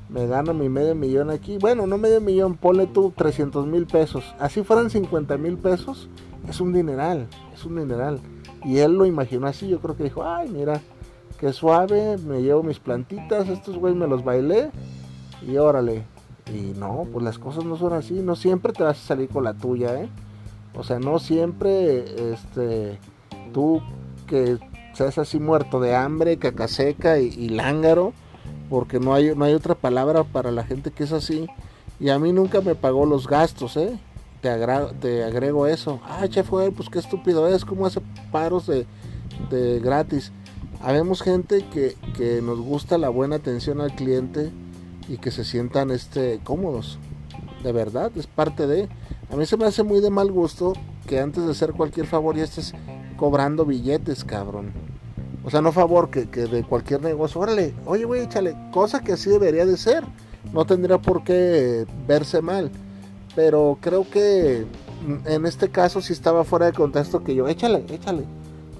me 0.09 0.27
gano 0.27 0.53
mi 0.53 0.69
medio 0.69 0.95
millón 0.95 1.29
aquí. 1.29 1.57
Bueno, 1.57 1.87
no 1.87 1.97
medio 1.97 2.21
millón, 2.21 2.55
ponle 2.55 2.87
tú 2.87 3.13
300 3.15 3.67
mil 3.67 3.85
pesos. 3.85 4.35
Así 4.39 4.63
fueran 4.63 4.89
50 4.89 5.37
mil 5.37 5.57
pesos, 5.57 6.09
es 6.47 6.61
un 6.61 6.73
dineral, 6.73 7.27
es 7.53 7.65
un 7.65 7.75
dineral. 7.75 8.19
Y 8.63 8.79
él 8.79 8.93
lo 8.93 9.05
imaginó 9.05 9.47
así, 9.47 9.67
yo 9.67 9.79
creo 9.79 9.95
que 9.95 10.05
dijo, 10.05 10.23
ay, 10.23 10.49
mira, 10.49 10.81
qué 11.39 11.53
suave, 11.53 12.17
me 12.17 12.41
llevo 12.41 12.63
mis 12.63 12.79
plantitas, 12.79 13.49
estos 13.49 13.77
güeyes 13.77 13.97
me 13.97 14.07
los 14.07 14.23
bailé 14.23 14.71
y 15.47 15.57
órale, 15.57 16.03
y 16.53 16.73
no, 16.77 17.07
pues 17.11 17.23
las 17.23 17.39
cosas 17.39 17.65
no 17.65 17.77
son 17.77 17.93
así, 17.93 18.13
no 18.13 18.35
siempre 18.35 18.73
te 18.73 18.83
vas 18.83 18.97
a 18.97 19.07
salir 19.07 19.29
con 19.29 19.43
la 19.43 19.53
tuya, 19.53 19.99
¿eh? 20.01 20.09
O 20.75 20.83
sea, 20.83 20.99
no 20.99 21.19
siempre, 21.19 22.33
este, 22.33 22.99
tú 23.53 23.81
que 24.27 24.57
seas 24.93 25.17
así 25.17 25.39
muerto 25.39 25.79
de 25.79 25.95
hambre, 25.95 26.37
caca 26.37 26.67
seca 26.67 27.19
y, 27.19 27.49
lángaro, 27.49 28.13
porque 28.69 28.99
no 28.99 29.13
hay, 29.13 29.35
no 29.35 29.45
hay 29.45 29.53
otra 29.53 29.75
palabra 29.75 30.23
para 30.23 30.51
la 30.51 30.63
gente 30.63 30.91
que 30.91 31.03
es 31.03 31.11
así. 31.11 31.47
Y 31.99 32.09
a 32.09 32.19
mí 32.19 32.33
nunca 32.33 32.61
me 32.61 32.75
pagó 32.75 33.05
los 33.05 33.27
gastos, 33.27 33.77
¿eh? 33.77 33.97
Te, 34.41 34.49
te 34.99 35.23
agrego 35.23 35.65
eso. 35.67 35.99
Ah, 36.03 36.27
chef, 36.27 36.49
pues 36.49 36.89
qué 36.91 36.99
estúpido 36.99 37.47
es, 37.47 37.63
cómo 37.63 37.85
hace 37.85 38.01
paros 38.31 38.67
de, 38.67 38.85
de 39.49 39.79
gratis. 39.79 40.31
Habemos 40.81 41.21
gente 41.21 41.65
que, 41.69 41.95
que 42.15 42.41
nos 42.41 42.59
gusta 42.59 42.97
la 42.97 43.09
buena 43.09 43.37
atención 43.37 43.81
al 43.81 43.95
cliente, 43.95 44.51
y 45.07 45.17
que 45.17 45.31
se 45.31 45.43
sientan 45.43 45.91
este 45.91 46.39
cómodos. 46.43 46.97
De 47.63 47.71
verdad, 47.71 48.11
es 48.15 48.27
parte 48.27 48.67
de. 48.67 48.89
A 49.31 49.35
mí 49.35 49.45
se 49.45 49.57
me 49.57 49.65
hace 49.65 49.83
muy 49.83 50.01
de 50.01 50.09
mal 50.09 50.31
gusto 50.31 50.73
que 51.07 51.19
antes 51.19 51.45
de 51.45 51.51
hacer 51.51 51.73
cualquier 51.73 52.05
favor 52.05 52.35
ya 52.35 52.43
estés 52.43 52.73
cobrando 53.17 53.65
billetes, 53.65 54.23
cabrón. 54.23 54.71
O 55.43 55.49
sea, 55.49 55.61
no 55.61 55.71
favor 55.71 56.09
que, 56.09 56.29
que 56.29 56.41
de 56.41 56.63
cualquier 56.63 57.01
negocio. 57.01 57.41
Órale, 57.41 57.73
oye, 57.85 58.05
güey, 58.05 58.23
échale. 58.23 58.55
Cosa 58.71 59.01
que 59.01 59.13
así 59.13 59.29
debería 59.29 59.65
de 59.65 59.77
ser. 59.77 60.03
No 60.53 60.65
tendría 60.65 60.99
por 60.99 61.23
qué 61.23 61.85
verse 62.07 62.41
mal. 62.41 62.71
Pero 63.35 63.77
creo 63.81 64.09
que 64.09 64.65
en 65.25 65.45
este 65.45 65.69
caso 65.69 66.01
sí 66.01 66.13
estaba 66.13 66.43
fuera 66.43 66.67
de 66.67 66.73
contexto 66.73 67.23
que 67.23 67.35
yo, 67.35 67.47
échale, 67.47 67.83
échale. 67.89 68.25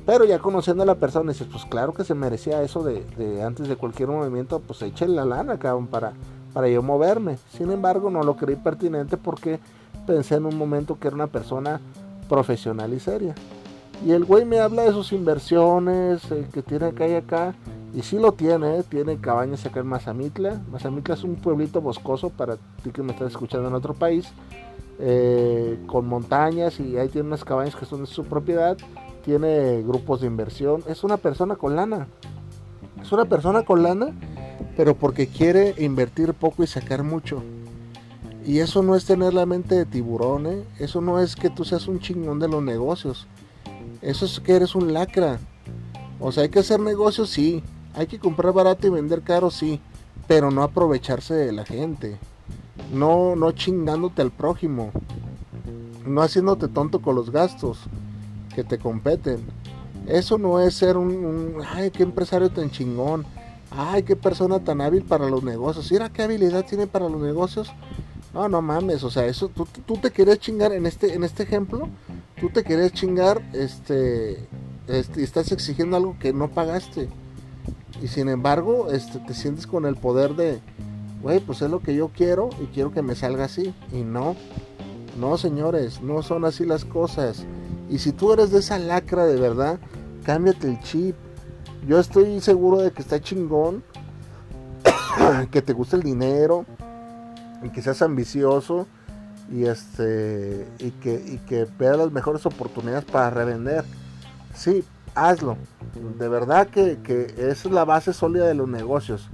Pero 0.06 0.24
ya 0.26 0.40
conociendo 0.40 0.84
a 0.84 0.86
la 0.86 0.96
persona, 0.96 1.32
dices, 1.32 1.48
pues 1.52 1.66
claro 1.66 1.94
que 1.94 2.04
se 2.04 2.14
merecía 2.14 2.62
eso 2.62 2.84
de, 2.84 3.42
antes 3.44 3.68
de 3.68 3.76
cualquier 3.76 4.10
movimiento, 4.10 4.60
pues 4.60 4.82
échale 4.84 5.16
la 5.16 5.26
lana, 5.26 5.58
cabrón, 5.58 5.88
para, 5.88 6.14
para 6.54 6.70
yo 6.70 6.84
moverme. 6.84 7.38
Sin 7.50 7.72
embargo, 7.72 8.12
no 8.12 8.22
lo 8.22 8.36
creí 8.36 8.56
pertinente 8.56 9.18
porque 9.18 9.60
pensé 10.06 10.36
en 10.36 10.46
un 10.46 10.58
momento 10.58 11.00
que 11.00 11.08
era 11.08 11.16
una 11.16 11.28
persona 11.28 11.82
profesional 12.30 12.94
y 12.94 13.00
seria. 13.00 13.34
Y 14.06 14.12
el 14.12 14.26
güey 14.26 14.46
me 14.46 14.60
habla 14.60 14.84
de 14.84 14.92
sus 14.92 15.12
inversiones, 15.12 16.32
eh, 16.32 16.48
que 16.54 16.62
tiene 16.62 16.88
acá 16.88 17.08
y 17.08 17.16
acá. 17.16 17.56
Y 17.96 18.02
sí 18.02 18.20
lo 18.20 18.34
tiene, 18.34 18.80
eh, 18.80 18.84
tiene 18.84 19.18
cabañas 19.18 19.66
acá 19.66 19.80
en 19.80 19.88
Mazamitla. 19.88 20.62
Mazamitla 20.72 21.16
es 21.16 21.24
un 21.24 21.36
pueblito 21.36 21.82
boscoso 21.82 22.30
para 22.30 22.58
ti 22.84 22.92
que 22.92 23.02
me 23.02 23.14
estás 23.14 23.32
escuchando 23.32 23.70
en 23.70 23.74
otro 23.74 23.94
país. 23.96 24.28
Eh, 25.00 25.78
con 25.88 26.08
montañas 26.08 26.80
y 26.80 26.98
ahí 26.98 27.10
tiene 27.10 27.28
unas 27.28 27.44
cabañas 27.44 27.76
que 27.76 27.86
son 27.86 28.02
de 28.02 28.06
su 28.06 28.24
propiedad 28.24 28.78
tiene 29.26 29.82
grupos 29.82 30.22
de 30.22 30.28
inversión, 30.28 30.84
es 30.88 31.04
una 31.04 31.18
persona 31.18 31.56
con 31.56 31.76
lana. 31.76 32.08
Es 33.02 33.12
una 33.12 33.26
persona 33.26 33.64
con 33.64 33.82
lana, 33.82 34.14
pero 34.78 34.96
porque 34.96 35.28
quiere 35.28 35.74
invertir 35.80 36.36
poco 36.36 36.64
y 36.64 36.68
sacar 36.68 37.04
mucho. 37.04 37.42
Y 38.46 38.60
eso 38.60 38.84
no 38.84 38.96
es 38.96 39.06
tener 39.06 39.34
la 39.34 39.48
mente 39.48 39.74
de 39.74 39.86
tiburón, 39.86 40.46
¿eh? 40.46 40.64
eso 40.78 41.02
no 41.02 41.20
es 41.20 41.36
que 41.36 41.50
tú 41.50 41.66
seas 41.66 41.88
un 41.88 42.00
chingón 42.00 42.40
de 42.40 42.48
los 42.48 42.62
negocios. 42.62 43.26
Eso 44.04 44.26
es 44.26 44.40
que 44.40 44.56
eres 44.56 44.76
un 44.76 44.94
lacra. 44.94 45.40
O 46.20 46.32
sea, 46.32 46.44
hay 46.44 46.50
que 46.50 46.60
hacer 46.60 46.80
negocios, 46.80 47.32
sí. 47.32 47.64
Hay 47.96 48.06
que 48.06 48.20
comprar 48.20 48.54
barato 48.54 48.86
y 48.86 48.92
vender 48.92 49.24
caro, 49.24 49.50
sí. 49.50 49.82
Pero 50.28 50.52
no 50.52 50.62
aprovecharse 50.62 51.34
de 51.34 51.52
la 51.52 51.66
gente. 51.66 52.20
No, 52.94 53.36
no 53.36 53.52
chingándote 53.54 54.22
al 54.22 54.30
prójimo. 54.30 54.92
No 56.06 56.22
haciéndote 56.22 56.68
tonto 56.68 57.02
con 57.02 57.16
los 57.16 57.32
gastos 57.32 57.80
que 58.56 58.64
te 58.64 58.78
competen. 58.78 59.40
Eso 60.08 60.38
no 60.38 60.60
es 60.60 60.76
ser 60.76 60.98
un, 60.98 61.58
ay, 61.68 61.92
qué 61.92 62.04
empresario 62.04 62.50
tan 62.50 62.72
chingón. 62.72 63.26
Ay, 63.72 64.04
qué 64.04 64.16
persona 64.16 64.60
tan 64.60 64.80
hábil 64.82 65.04
para 65.04 65.30
los 65.30 65.44
negocios. 65.44 65.92
¿Y 65.92 65.98
qué 66.12 66.24
habilidad 66.24 66.66
tiene 66.66 66.88
para 66.88 67.10
los 67.10 67.22
negocios? 67.22 67.72
No, 68.34 68.48
no 68.50 68.62
mames, 68.62 69.04
o 69.04 69.10
sea, 69.10 69.26
eso 69.26 69.48
tú, 69.48 69.66
tú 69.86 69.96
te 69.96 70.12
quieres 70.12 70.40
chingar 70.40 70.74
en 70.74 70.86
este 70.86 71.14
en 71.14 71.24
este 71.24 71.44
ejemplo, 71.44 71.88
tú 72.38 72.50
te 72.50 72.66
quieres 72.66 72.92
chingar 72.92 73.42
este, 73.54 74.46
este 74.90 75.24
estás 75.24 75.54
exigiendo 75.54 75.96
algo 75.96 76.18
que 76.20 76.34
no 76.34 76.50
pagaste. 76.50 77.08
Y 78.04 78.08
sin 78.10 78.28
embargo, 78.28 78.92
este 78.92 79.20
te 79.20 79.34
sientes 79.34 79.66
con 79.66 79.86
el 79.86 79.96
poder 79.96 80.36
de 80.36 80.60
güey, 81.22 81.40
pues 81.40 81.62
es 81.62 81.72
lo 81.72 81.80
que 81.80 81.96
yo 81.96 82.10
quiero 82.10 82.50
y 82.62 82.66
quiero 82.66 82.92
que 82.92 83.02
me 83.02 83.16
salga 83.16 83.46
así 83.46 83.74
y 83.94 84.02
no. 84.02 84.36
No, 85.18 85.38
señores, 85.38 86.02
no 86.02 86.22
son 86.22 86.44
así 86.44 86.66
las 86.66 86.84
cosas. 86.84 87.46
Y 87.90 88.00
si 88.00 88.12
tú 88.12 88.34
eres 88.34 88.52
de 88.52 88.60
esa 88.60 88.80
lacra 88.80 89.26
de 89.26 89.40
verdad, 89.40 89.80
cámbiate 90.24 90.68
el 90.68 90.80
chip. 90.82 91.16
Yo 91.88 92.00
estoy 92.00 92.42
seguro 92.42 92.82
de 92.82 92.92
que 92.92 93.02
está 93.02 93.20
chingón, 93.22 93.84
que 95.52 95.62
te 95.62 95.74
guste 95.74 95.96
el 95.98 96.04
dinero, 96.04 96.66
y 97.66 97.70
que 97.70 97.82
seas 97.82 98.02
ambicioso 98.02 98.88
y 99.52 99.66
este 99.66 100.68
y 100.80 100.92
que, 100.92 101.14
y 101.14 101.38
que 101.40 101.68
veas 101.78 101.98
las 101.98 102.12
mejores 102.12 102.46
oportunidades 102.46 103.06
para 103.06 103.30
revender. 103.30 103.84
Sí, 104.54 104.84
hazlo. 105.14 105.58
De 106.18 106.28
verdad 106.28 106.68
que, 106.68 107.00
que 107.04 107.26
esa 107.38 107.68
es 107.68 107.72
la 107.72 107.86
base 107.86 108.14
sólida 108.14 108.48
de 108.48 108.54
los 108.54 108.68
negocios. 108.68 109.30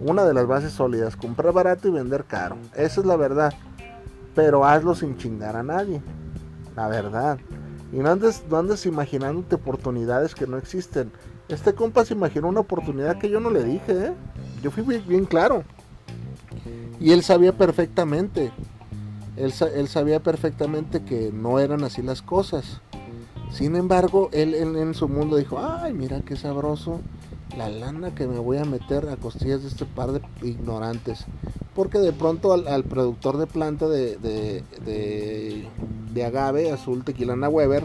Una 0.00 0.24
de 0.24 0.34
las 0.34 0.46
bases 0.46 0.72
sólidas, 0.72 1.16
comprar 1.16 1.52
barato 1.52 1.88
y 1.88 1.90
vender 1.90 2.24
caro. 2.24 2.56
Esa 2.74 3.00
es 3.00 3.06
la 3.06 3.16
verdad. 3.16 3.52
pero 4.34 4.64
hazlo 4.64 4.94
sin 4.94 5.16
chingar 5.16 5.56
a 5.56 5.62
nadie, 5.62 6.00
la 6.76 6.86
verdad. 6.86 7.38
Y 7.92 7.96
no 7.96 8.10
andes, 8.10 8.42
no 8.50 8.58
andes 8.58 8.86
imaginándote 8.86 9.54
oportunidades 9.54 10.34
que 10.34 10.46
no 10.46 10.58
existen. 10.58 11.10
Este 11.48 11.74
compa 11.74 12.04
se 12.04 12.14
imaginó 12.14 12.48
una 12.48 12.60
oportunidad 12.60 13.18
que 13.18 13.30
yo 13.30 13.40
no 13.40 13.50
le 13.50 13.64
dije, 13.64 13.92
¿eh? 13.92 14.12
Yo 14.62 14.70
fui 14.70 14.82
bien, 14.82 15.24
claro. 15.24 15.64
Y 17.00 17.12
él 17.12 17.22
sabía 17.22 17.56
perfectamente. 17.56 18.52
Él, 19.36 19.54
él, 19.74 19.88
sabía 19.88 20.20
perfectamente 20.20 21.04
que 21.04 21.30
no 21.32 21.60
eran 21.60 21.84
así 21.84 22.02
las 22.02 22.22
cosas. 22.22 22.80
Sin 23.52 23.76
embargo, 23.76 24.28
él, 24.32 24.54
en 24.54 24.94
su 24.94 25.08
mundo 25.08 25.36
dijo, 25.36 25.58
ay, 25.58 25.94
mira 25.94 26.20
qué 26.20 26.36
sabroso 26.36 27.00
la 27.58 27.68
lana 27.68 28.14
que 28.14 28.28
me 28.28 28.38
voy 28.38 28.58
a 28.58 28.64
meter 28.64 29.08
a 29.08 29.16
costillas 29.16 29.62
de 29.62 29.68
este 29.68 29.84
par 29.84 30.12
de 30.12 30.22
ignorantes. 30.42 31.26
Porque 31.74 31.98
de 31.98 32.12
pronto 32.12 32.52
al, 32.52 32.84
productor 32.84 33.36
de 33.36 33.48
planta 33.48 33.88
de, 33.88 34.16
de, 34.16 34.62
de, 36.12 36.24
agave 36.24 36.70
azul 36.70 37.04
tequilana 37.04 37.48
Weber, 37.48 37.84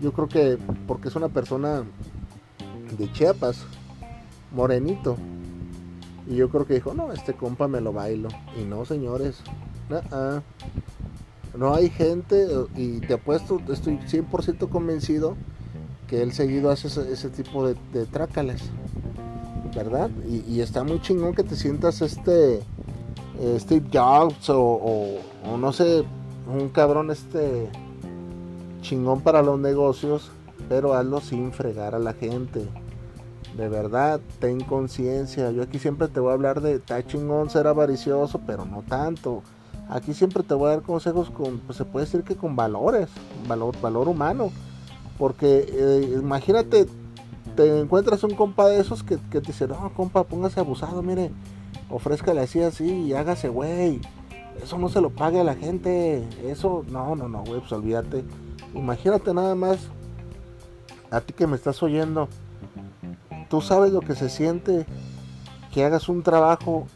yo 0.00 0.12
creo 0.12 0.28
que 0.28 0.58
porque 0.86 1.08
es 1.08 1.16
una 1.16 1.28
persona 1.28 1.84
de 2.98 3.12
Chiapas, 3.12 3.64
morenito. 4.50 5.16
Y 6.26 6.36
yo 6.36 6.48
creo 6.48 6.66
que 6.66 6.74
dijo, 6.74 6.94
no, 6.94 7.12
este 7.12 7.34
compa 7.34 7.68
me 7.68 7.80
lo 7.80 7.92
bailo. 7.92 8.28
Y 8.60 8.64
no, 8.64 8.84
señores. 8.84 9.40
No 11.56 11.74
hay 11.74 11.88
gente, 11.90 12.46
y 12.74 13.00
te 13.00 13.14
apuesto, 13.14 13.60
estoy 13.68 13.98
100% 13.98 14.68
convencido 14.68 15.36
que 16.06 16.22
él 16.22 16.32
seguido 16.32 16.70
hace 16.70 16.88
ese, 16.88 17.30
tipo 17.30 17.66
de, 17.66 17.74
de. 17.92 18.06
¿Verdad? 19.74 20.10
Y, 20.28 20.60
está 20.60 20.84
muy 20.84 21.00
chingón 21.00 21.34
que 21.34 21.42
te 21.42 21.54
sientas 21.54 22.00
este 22.00 22.62
Steve 23.58 23.86
Jobs 23.92 24.48
o, 24.48 25.18
o 25.44 25.56
no 25.58 25.72
sé, 25.72 26.04
un 26.50 26.68
cabrón 26.70 27.10
este 27.10 27.68
chingón 28.80 29.20
para 29.20 29.42
los 29.42 29.58
negocios, 29.58 30.30
pero 30.68 30.94
hazlo 30.94 31.20
sin 31.20 31.52
fregar 31.52 31.94
a 31.94 31.98
la 31.98 32.14
gente 32.14 32.66
de 33.56 33.68
verdad, 33.68 34.20
ten 34.38 34.60
conciencia. 34.60 35.50
Yo 35.50 35.62
aquí 35.62 35.78
siempre 35.78 36.08
te 36.08 36.20
voy 36.20 36.30
a 36.30 36.34
hablar 36.34 36.60
de, 36.60 36.74
está 36.74 37.04
chingón 37.04 37.48
ser 37.48 37.66
avaricioso, 37.66 38.40
pero 38.46 38.64
no 38.64 38.82
tanto. 38.82 39.42
Aquí 39.88 40.14
siempre 40.14 40.42
te 40.42 40.54
voy 40.54 40.66
a 40.66 40.70
dar 40.76 40.82
consejos 40.82 41.30
con, 41.30 41.58
pues 41.60 41.78
se 41.78 41.84
puede 41.84 42.04
decir 42.04 42.22
que 42.22 42.36
con 42.36 42.54
valores, 42.54 43.08
valor, 43.48 43.74
valor 43.80 44.08
humano. 44.08 44.50
Porque 45.18 45.66
eh, 45.68 46.18
imagínate, 46.18 46.86
te 47.54 47.80
encuentras 47.80 48.22
un 48.24 48.34
compa 48.34 48.68
de 48.68 48.80
esos 48.80 49.02
que, 49.02 49.16
te 49.16 49.40
dice, 49.40 49.66
no, 49.66 49.92
compa, 49.94 50.24
póngase 50.24 50.60
abusado, 50.60 51.02
mire, 51.02 51.30
ofrézcale 51.90 52.40
así, 52.40 52.62
así 52.62 52.84
y 52.84 53.14
hágase, 53.14 53.48
güey. 53.48 54.00
Eso 54.62 54.78
no 54.78 54.88
se 54.88 55.00
lo 55.00 55.10
pague 55.10 55.40
a 55.40 55.44
la 55.44 55.54
gente. 55.54 56.24
Eso, 56.44 56.84
no, 56.88 57.14
no, 57.16 57.28
no, 57.28 57.44
güey, 57.44 57.60
pues 57.60 57.72
olvídate. 57.72 58.24
Imagínate 58.74 59.32
nada 59.32 59.54
más, 59.54 59.78
a 61.10 61.20
ti 61.20 61.32
que 61.32 61.46
me 61.46 61.56
estás 61.56 61.82
oyendo 61.82 62.28
¿Tú 63.48 63.60
sabes 63.60 63.92
lo 63.92 64.00
que 64.00 64.14
se 64.16 64.28
siente 64.28 64.86
que 65.72 65.84
hagas 65.84 66.08
un 66.08 66.22
trabajo 66.22 66.86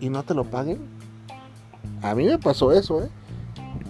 y 0.00 0.08
no 0.08 0.24
te 0.24 0.34
lo 0.34 0.44
paguen? 0.44 0.80
A 2.02 2.14
mí 2.14 2.24
me 2.24 2.38
pasó 2.38 2.72
eso, 2.72 3.04
¿eh? 3.04 3.08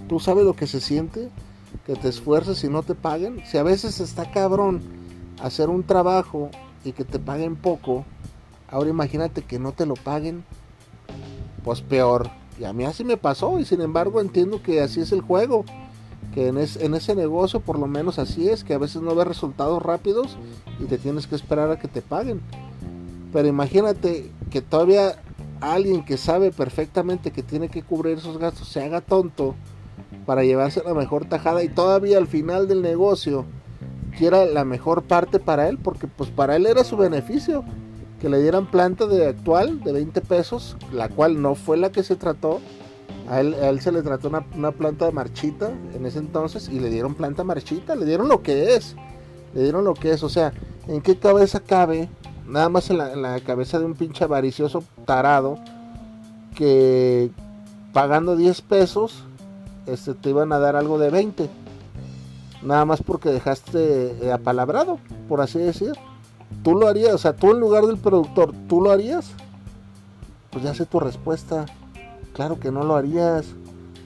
¿Tú 0.06 0.20
sabes 0.20 0.44
lo 0.44 0.52
que 0.54 0.66
se 0.66 0.80
siente 0.80 1.30
que 1.84 1.94
te 1.94 2.08
esfuerces 2.08 2.62
y 2.64 2.68
no 2.68 2.82
te 2.82 2.94
paguen? 2.94 3.42
Si 3.46 3.58
a 3.58 3.62
veces 3.62 4.00
está 4.00 4.30
cabrón 4.30 4.80
hacer 5.42 5.68
un 5.68 5.82
trabajo 5.82 6.50
y 6.84 6.92
que 6.92 7.04
te 7.04 7.18
paguen 7.18 7.56
poco, 7.56 8.04
ahora 8.70 8.90
imagínate 8.90 9.42
que 9.42 9.58
no 9.58 9.72
te 9.72 9.86
lo 9.86 9.94
paguen, 9.94 10.44
pues 11.64 11.80
peor. 11.80 12.30
Y 12.58 12.64
a 12.64 12.72
mí 12.72 12.84
así 12.84 13.04
me 13.04 13.16
pasó 13.16 13.58
y 13.58 13.64
sin 13.64 13.80
embargo 13.80 14.20
entiendo 14.20 14.62
que 14.62 14.80
así 14.80 15.00
es 15.00 15.12
el 15.12 15.20
juego 15.20 15.64
que 16.36 16.48
en, 16.48 16.58
ese 16.58 17.14
negocio 17.14 17.60
por 17.60 17.78
lo 17.78 17.86
menos 17.86 18.18
así 18.18 18.48
es, 18.48 18.62
que 18.62 18.74
a 18.74 18.78
veces 18.78 19.00
no 19.00 19.14
ves 19.14 19.26
resultados 19.26 19.82
rápidos 19.82 20.36
y 20.78 20.84
te 20.84 20.98
tienes 20.98 21.26
que 21.26 21.34
esperar 21.34 21.70
a 21.70 21.78
que 21.78 21.88
te 21.88 22.02
paguen. 22.02 22.42
Pero 23.32 23.48
imagínate 23.48 24.30
que 24.50 24.60
todavía 24.60 25.16
alguien 25.60 26.04
que 26.04 26.18
sabe 26.18 26.52
perfectamente 26.52 27.30
que 27.30 27.42
tiene 27.42 27.70
que 27.70 27.82
cubrir 27.82 28.18
esos 28.18 28.36
gastos 28.36 28.68
se 28.68 28.82
haga 28.82 29.00
tonto 29.00 29.54
para 30.26 30.44
llevarse 30.44 30.82
la 30.84 30.92
mejor 30.92 31.24
tajada 31.24 31.62
y 31.62 31.68
todavía 31.68 32.18
al 32.18 32.26
final 32.26 32.68
del 32.68 32.82
negocio 32.82 33.46
quiera 34.18 34.44
la 34.44 34.64
mejor 34.64 35.02
parte 35.04 35.38
para 35.38 35.68
él, 35.68 35.78
porque 35.78 36.08
pues 36.08 36.30
para 36.30 36.56
él 36.56 36.66
era 36.66 36.84
su 36.84 36.96
beneficio 36.96 37.64
que 38.20 38.28
le 38.28 38.40
dieran 38.40 38.66
planta 38.66 39.06
de 39.06 39.26
actual 39.26 39.80
de 39.80 39.92
20 39.92 40.20
pesos, 40.22 40.76
la 40.92 41.08
cual 41.08 41.40
no 41.40 41.54
fue 41.54 41.76
la 41.76 41.92
que 41.92 42.02
se 42.02 42.16
trató 42.16 42.60
a 43.28 43.40
él, 43.40 43.80
se 43.80 43.92
le 43.92 44.02
trató 44.02 44.28
una, 44.28 44.72
planta 44.72 45.10
marchita 45.10 45.70
en 45.94 46.06
ese 46.06 46.18
entonces 46.18 46.68
y 46.68 46.80
le 46.80 46.90
dieron 46.90 47.14
planta 47.14 47.44
marchita, 47.44 47.94
le 47.94 48.06
dieron 48.06 48.28
lo 48.28 48.42
que 48.42 48.74
es, 48.74 48.96
le 49.54 49.62
dieron 49.62 49.84
lo 49.84 49.94
que 49.94 50.12
es, 50.12 50.22
o 50.22 50.28
sea, 50.28 50.52
¿en 50.86 51.02
qué 51.02 51.18
cabeza 51.18 51.60
cabe? 51.60 52.08
Nada 52.46 52.68
más 52.68 52.88
en 52.90 52.98
la, 52.98 53.40
cabeza 53.40 53.78
de 53.78 53.84
un 53.84 53.94
pinche 53.94 54.24
avaricioso 54.24 54.84
tarado 55.04 55.58
que 56.54 57.30
pagando 57.92 58.36
10 58.36 58.62
pesos 58.62 59.25
este, 59.86 60.14
te 60.14 60.30
iban 60.30 60.52
a 60.52 60.58
dar 60.58 60.76
algo 60.76 60.98
de 60.98 61.10
20. 61.10 61.48
Nada 62.62 62.84
más 62.84 63.02
porque 63.02 63.30
dejaste 63.30 64.26
eh, 64.26 64.32
apalabrado, 64.32 64.98
por 65.28 65.40
así 65.40 65.58
decir. 65.58 65.92
Tú 66.62 66.74
lo 66.74 66.88
harías, 66.88 67.14
o 67.14 67.18
sea, 67.18 67.34
tú 67.34 67.50
en 67.50 67.60
lugar 67.60 67.86
del 67.86 67.98
productor, 67.98 68.52
¿tú 68.68 68.80
lo 68.80 68.90
harías? 68.90 69.32
Pues 70.50 70.64
ya 70.64 70.74
sé 70.74 70.86
tu 70.86 71.00
respuesta. 71.00 71.66
Claro 72.32 72.58
que 72.58 72.70
no 72.70 72.84
lo 72.84 72.96
harías. 72.96 73.46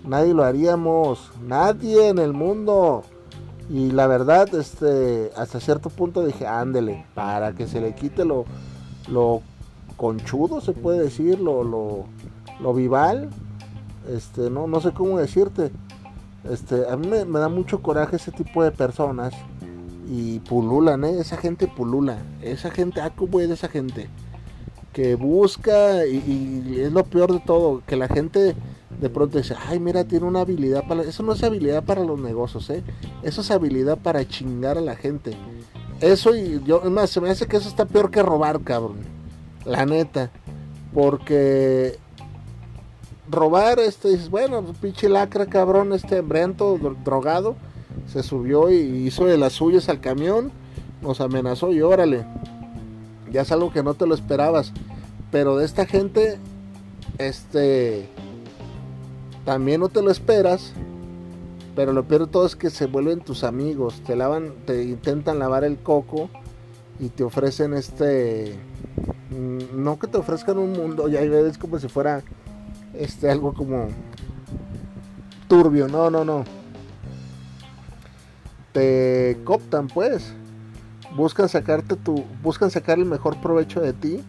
Nadie 0.05 0.35
lo 0.35 0.45
haríamos. 0.45 1.31
Nadie 1.47 2.09
en 2.09 2.19
el 2.19 2.33
mundo. 2.33 3.03
Y 3.69 3.93
la 3.93 4.07
verdad, 4.07 4.53
este, 4.55 5.31
hasta 5.37 5.61
cierto 5.61 5.91
punto 5.91 6.25
dije, 6.25 6.47
ándele, 6.47 7.07
para 7.15 7.53
que 7.53 7.69
se 7.69 7.81
le 7.81 7.95
quite 7.95 8.25
lo, 8.25 8.45
lo 9.09 9.43
conchudo, 9.97 10.61
se 10.61 10.73
puede 10.73 10.99
decir, 10.99 11.39
lo, 11.39 11.63
lo, 11.63 12.05
lo 12.61 12.75
vival. 12.75 13.31
Este, 14.09 14.51
no, 14.51 14.67
no 14.67 14.81
sé 14.81 14.93
cómo 14.93 15.19
decirte. 15.19 15.71
Este, 16.49 16.89
a 16.89 16.97
mí 16.97 17.07
me, 17.09 17.39
da 17.39 17.49
mucho 17.49 17.83
coraje 17.83 18.17
ese 18.17 18.33
tipo 18.33 18.63
de 18.63 18.71
personas. 18.71 19.35
Y 20.09 20.41
pululan, 20.41 21.05
¿eh? 21.05 21.21
Esa 21.21 21.37
gente 21.37 21.69
pulula. 21.69 22.19
Esa 22.43 22.71
gente, 22.71 23.01
ah, 23.01 23.13
¿cómo 23.15 23.39
es 23.41 23.51
esa 23.51 23.69
gente? 23.69 24.09
que 24.93 25.15
busca 25.15 26.05
y, 26.07 26.81
es 26.81 26.93
lo 26.93 27.05
peor 27.05 27.33
de 27.33 27.41
todo, 27.41 27.83
que 27.87 27.97
la 27.97 28.09
gente 28.09 28.57
de 29.01 29.09
pronto 29.09 29.39
dice, 29.39 29.55
ay 29.69 29.79
mira, 29.79 30.05
tiene 30.05 30.27
una 30.27 30.41
habilidad 30.41 30.87
para... 30.87 31.03
Eso 31.03 31.23
no 31.23 31.33
es 31.33 31.43
habilidad 31.43 31.85
para 31.85 32.03
los 32.03 32.19
negocios, 32.19 32.69
¿eh? 32.71 32.83
Eso 33.23 33.41
es 33.41 33.51
habilidad 33.51 33.99
para 33.99 34.27
chingar 34.27 34.77
a 34.77 34.81
la 34.81 34.97
gente. 34.97 35.33
Eso 36.01 36.35
y 36.35 36.63
yo, 36.65 36.83
más, 36.91 37.11
se 37.11 37.21
me 37.21 37.31
hace 37.31 37.47
que 37.47 37.57
eso 37.57 37.69
está 37.69 37.85
peor 37.85 38.11
que 38.11 38.23
robar, 38.23 38.61
cabrón. 38.61 38.99
La 39.65 39.87
neta. 39.87 40.31
Porque 40.93 41.99
robar, 43.31 43.79
este, 43.79 44.09
dices, 44.09 44.31
bueno, 44.31 44.65
pinche 44.81 45.09
lacra, 45.09 45.47
cabrón, 45.47 45.93
este 45.93 46.19
hambriento, 46.19 46.79
drogado, 47.05 47.57
se 48.07 48.23
subió 48.23 48.71
y 48.71 49.07
hizo 49.07 49.27
de 49.27 49.39
las 49.39 49.53
suyas 49.55 49.89
al 49.89 50.01
camión, 50.01 50.53
nos 51.03 51.21
amenazó 51.21 51.73
y 51.73 51.81
órale 51.81 52.25
ya 53.31 53.43
es 53.43 53.53
algo 53.53 53.73
que 53.73 53.83
no 53.83 53.95
te 53.95 54.07
lo 54.07 54.15
esperabas. 54.15 54.73
Pero 55.31 55.57
de 55.57 55.65
esta 55.65 55.87
gente, 55.87 56.39
este, 57.19 58.09
también 59.45 59.81
no 59.81 59.89
te 59.89 60.03
lo 60.03 60.11
esperas. 60.11 60.73
Pero 61.77 61.93
lo 61.93 62.05
peor 62.05 62.27
de 62.27 62.33
todo 62.33 62.47
es 62.47 62.57
que 62.57 62.69
se 62.71 62.87
vuelven 62.87 63.21
tus 63.21 63.45
amigos. 63.45 64.03
Te 64.07 64.17
lavan, 64.17 64.53
te 64.67 64.83
intentan 64.83 65.39
lavar 65.39 65.65
el 65.65 65.79
coco 65.79 66.29
y 66.99 67.09
te 67.09 67.23
ofrecen 67.23 67.75
este, 67.75 68.55
mm, 69.31 69.83
no 69.83 69.99
que 69.99 70.09
te 70.09 70.19
ofrezcan 70.19 70.59
un 70.59 70.73
mundo, 70.73 71.09
ya 71.09 71.21
ves 71.21 71.57
como 71.57 71.79
si 71.79 71.89
fuera 71.89 72.23
este 72.95 73.31
algo 73.31 73.55
como 73.55 73.89
turbio, 75.49 75.89
no, 75.89 76.11
no, 76.11 76.25
no. 76.25 76.45
Te 78.73 79.39
coptan 79.45 79.89
pues. 79.89 80.33
Buscan 81.17 81.49
sacarte 81.49 81.97
tu, 81.97 82.25
buscan 82.43 82.71
sacar 82.71 82.99
el 82.99 83.05
mejor 83.05 83.41
provecho 83.41 83.81
de 83.81 83.93
ti, 83.93 84.21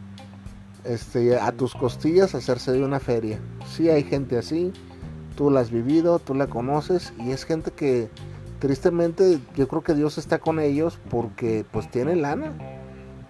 este, 0.84 1.38
a 1.38 1.52
tus 1.52 1.76
costillas, 1.76 2.34
hacerse 2.34 2.72
de 2.72 2.84
una 2.84 3.00
feria. 3.00 3.40
Si 3.68 3.88
hay 3.88 4.04
gente 4.04 4.38
así, 4.40 4.74
tú 5.36 5.52
la 5.52 5.60
has 5.60 5.70
vivido, 5.70 6.18
tú 6.18 6.34
la 6.34 6.48
conoces 6.48 7.14
y 7.20 7.32
es 7.32 7.46
gente 7.46 7.70
que 7.72 8.10
tristemente 8.60 9.40
yo 9.56 9.68
creo 9.68 9.84
que 9.84 9.94
Dios 9.94 10.18
está 10.18 10.40
con 10.40 10.60
ellos 10.60 11.00
porque 11.10 11.66
pues 11.72 11.90
tienen 11.90 12.24
lana, 12.24 12.54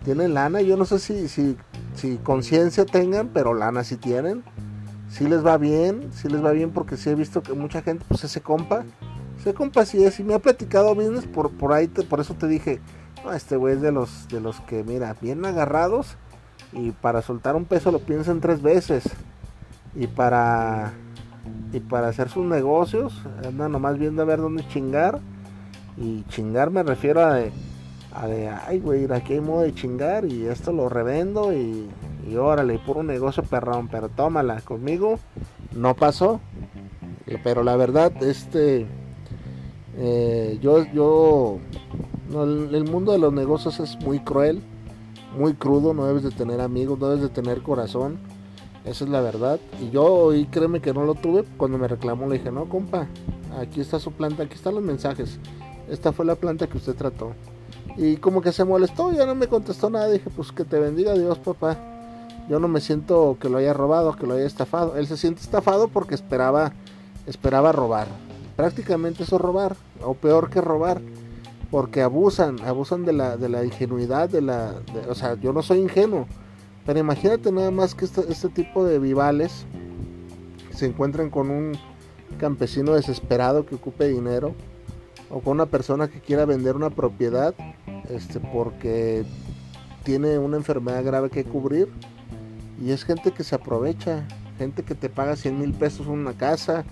tienen 0.04 0.34
lana, 0.34 0.62
yo 0.62 0.78
no 0.78 0.86
sé 0.86 1.00
si, 1.00 1.28
si, 1.28 1.58
si 1.94 2.18
conciencia 2.18 2.86
tengan, 2.86 3.30
pero 3.30 3.54
lana 3.54 3.84
sí 3.84 3.98
tienen, 3.98 4.44
si 5.12 5.28
les 5.28 5.46
va 5.46 5.58
bien, 5.58 6.10
si 6.14 6.30
les 6.30 6.44
va 6.44 6.52
bien 6.52 6.72
porque 6.72 6.96
sí 6.96 7.10
he 7.10 7.16
visto 7.16 7.44
que 7.44 7.54
mucha 7.54 7.82
gente 7.82 8.06
pues 8.08 8.24
ese 8.24 8.40
compa, 8.42 8.86
ese 9.38 9.54
compa 9.54 9.86
sí 9.86 10.04
es 10.04 10.20
y 10.20 10.24
me 10.24 10.34
ha 10.34 10.40
platicado 10.40 10.96
business 10.96 11.26
por, 11.26 11.52
por 11.52 11.74
ahí, 11.74 11.88
por 11.88 12.22
eso 12.22 12.34
te 12.34 12.48
dije, 12.48 12.80
este 13.36 13.58
güey 13.58 13.76
es 13.76 13.82
de 13.82 13.92
los, 13.92 14.28
de 14.30 14.40
los 14.40 14.62
que, 14.62 14.84
mira, 14.84 15.16
bien 15.22 15.44
agarrados 15.46 16.16
y 16.72 16.92
para 16.92 17.22
soltar 17.22 17.56
un 17.56 17.66
peso 17.66 17.92
lo 17.92 18.00
piensan 18.00 18.40
tres 18.40 18.62
veces. 18.62 19.04
Y 19.94 20.08
para 20.08 20.94
y 21.74 21.80
para 21.80 22.08
hacer 22.08 22.30
sus 22.30 22.46
negocios 22.46 23.22
andan 23.46 23.72
nomás 23.72 23.98
viendo 23.98 24.22
a 24.22 24.26
ver 24.26 24.40
dónde 24.40 24.66
chingar 24.68 25.20
y 25.98 26.24
chingar 26.26 26.70
me 26.70 26.84
refiero 26.84 27.22
a 27.22 27.34
de, 27.34 27.52
a 28.14 28.28
de 28.28 28.48
ay 28.48 28.80
güey 28.80 29.12
aquí 29.12 29.34
hay 29.34 29.42
modo 29.42 29.62
de 29.62 29.74
chingar 29.74 30.26
y 30.26 30.46
esto 30.46 30.72
lo 30.72 30.88
revendo 30.88 31.52
y, 31.52 31.90
y 32.30 32.36
órale 32.36 32.80
puro 32.80 33.04
negocio 33.04 33.44
perrón 33.44 33.88
pero 33.90 34.10
tómala 34.10 34.62
conmigo 34.62 35.20
no 35.76 35.96
pasó 35.96 36.40
pero 37.44 37.64
la 37.64 37.76
verdad 37.76 38.12
este 38.24 38.86
eh, 39.98 40.58
yo 40.62 40.86
yo 40.94 41.60
el 42.34 42.84
mundo 42.90 43.12
de 43.12 43.18
los 43.18 43.34
negocios 43.34 43.80
es 43.80 44.00
muy 44.02 44.20
cruel 44.20 44.62
muy 45.38 45.54
crudo 45.54 45.94
no 45.94 46.06
debes 46.06 46.24
de 46.24 46.32
tener 46.32 46.62
amigos 46.62 47.00
no 47.00 47.10
debes 47.10 47.24
de 47.24 47.30
tener 47.30 47.62
corazón 47.62 48.20
esa 48.86 49.04
es 49.04 49.12
la 49.12 49.22
verdad. 49.22 49.60
Y 49.80 49.92
yo, 49.92 50.34
y 50.34 50.46
créeme 50.46 50.82
que 50.82 50.94
no 50.94 51.06
lo 51.06 51.14
tuve, 51.14 51.44
cuando 51.58 51.78
me 51.78 51.88
reclamó 51.88 52.28
le 52.28 52.40
dije, 52.40 52.52
no, 52.52 52.68
compa, 52.68 53.08
aquí 53.60 53.80
está 53.80 54.00
su 54.00 54.12
planta, 54.12 54.44
aquí 54.44 54.56
están 54.56 54.76
los 54.76 54.84
mensajes. 54.84 55.40
Esta 55.88 56.12
fue 56.12 56.26
la 56.26 56.36
planta 56.36 56.68
que 56.68 56.78
usted 56.78 56.96
trató. 56.96 57.34
Y 57.98 58.18
como 58.18 58.42
que 58.42 58.52
se 58.52 58.64
molestó, 58.64 59.12
ya 59.12 59.26
no 59.26 59.36
me 59.36 59.48
contestó 59.48 59.90
nada. 59.90 60.10
Dije, 60.10 60.30
pues 60.36 60.52
que 60.52 60.64
te 60.64 60.80
bendiga 60.80 61.14
Dios, 61.14 61.38
papá. 61.40 61.78
Yo 62.52 62.60
no 62.60 62.68
me 62.68 62.82
siento 62.82 63.38
que 63.40 63.50
lo 63.50 63.58
haya 63.58 63.74
robado, 63.74 64.16
que 64.16 64.28
lo 64.28 64.36
haya 64.36 64.46
estafado. 64.46 64.98
Él 64.98 65.08
se 65.08 65.18
siente 65.18 65.42
estafado 65.42 65.88
porque 65.88 66.14
esperaba, 66.14 66.74
esperaba 67.26 67.72
robar. 67.72 68.08
Prácticamente 68.56 69.24
eso 69.24 69.38
es 69.38 69.42
robar, 69.42 69.76
o 70.04 70.14
peor 70.14 70.52
que 70.52 70.62
robar, 70.62 71.02
porque 71.72 72.02
abusan, 72.02 72.60
abusan 72.62 73.06
de 73.06 73.14
la, 73.14 73.38
de 73.38 73.50
la 73.50 73.64
ingenuidad, 73.64 74.30
de 74.30 74.42
la, 74.42 74.76
o 75.10 75.16
sea, 75.16 75.36
yo 75.36 75.54
no 75.54 75.64
soy 75.64 75.80
ingenuo 75.80 76.28
pero 76.86 77.00
imagínate 77.00 77.52
nada 77.52 77.72
más 77.72 77.96
que 77.96 78.06
este, 78.06 78.22
este, 78.30 78.50
tipo 78.50 78.84
de 78.84 79.00
vivales 79.00 79.66
se 80.74 80.86
encuentran 80.86 81.30
con 81.30 81.50
un 81.50 81.74
campesino 82.40 82.94
desesperado 82.94 83.66
que 83.66 83.76
ocupe 83.76 84.08
dinero 84.08 84.56
o 85.30 85.40
con 85.42 85.54
una 85.54 85.68
persona 85.68 86.08
que 86.08 86.20
quiera 86.20 86.46
vender 86.46 86.76
una 86.76 86.90
propiedad 86.90 87.54
este, 88.10 88.40
porque 88.40 89.24
tiene 90.04 90.40
una 90.40 90.58
enfermedad 90.58 91.04
grave 91.04 91.30
que 91.30 91.44
cubrir 91.44 91.88
y 92.82 92.92
es 92.92 93.04
gente 93.04 93.32
que 93.32 93.44
se 93.44 93.56
aprovecha, 93.56 94.28
gente 94.58 94.84
que 94.84 94.96
te 94.96 95.10
paga 95.10 95.36
100 95.36 95.60
mil 95.60 95.74
pesos 95.74 96.08
una 96.08 96.34
casa 96.34 96.84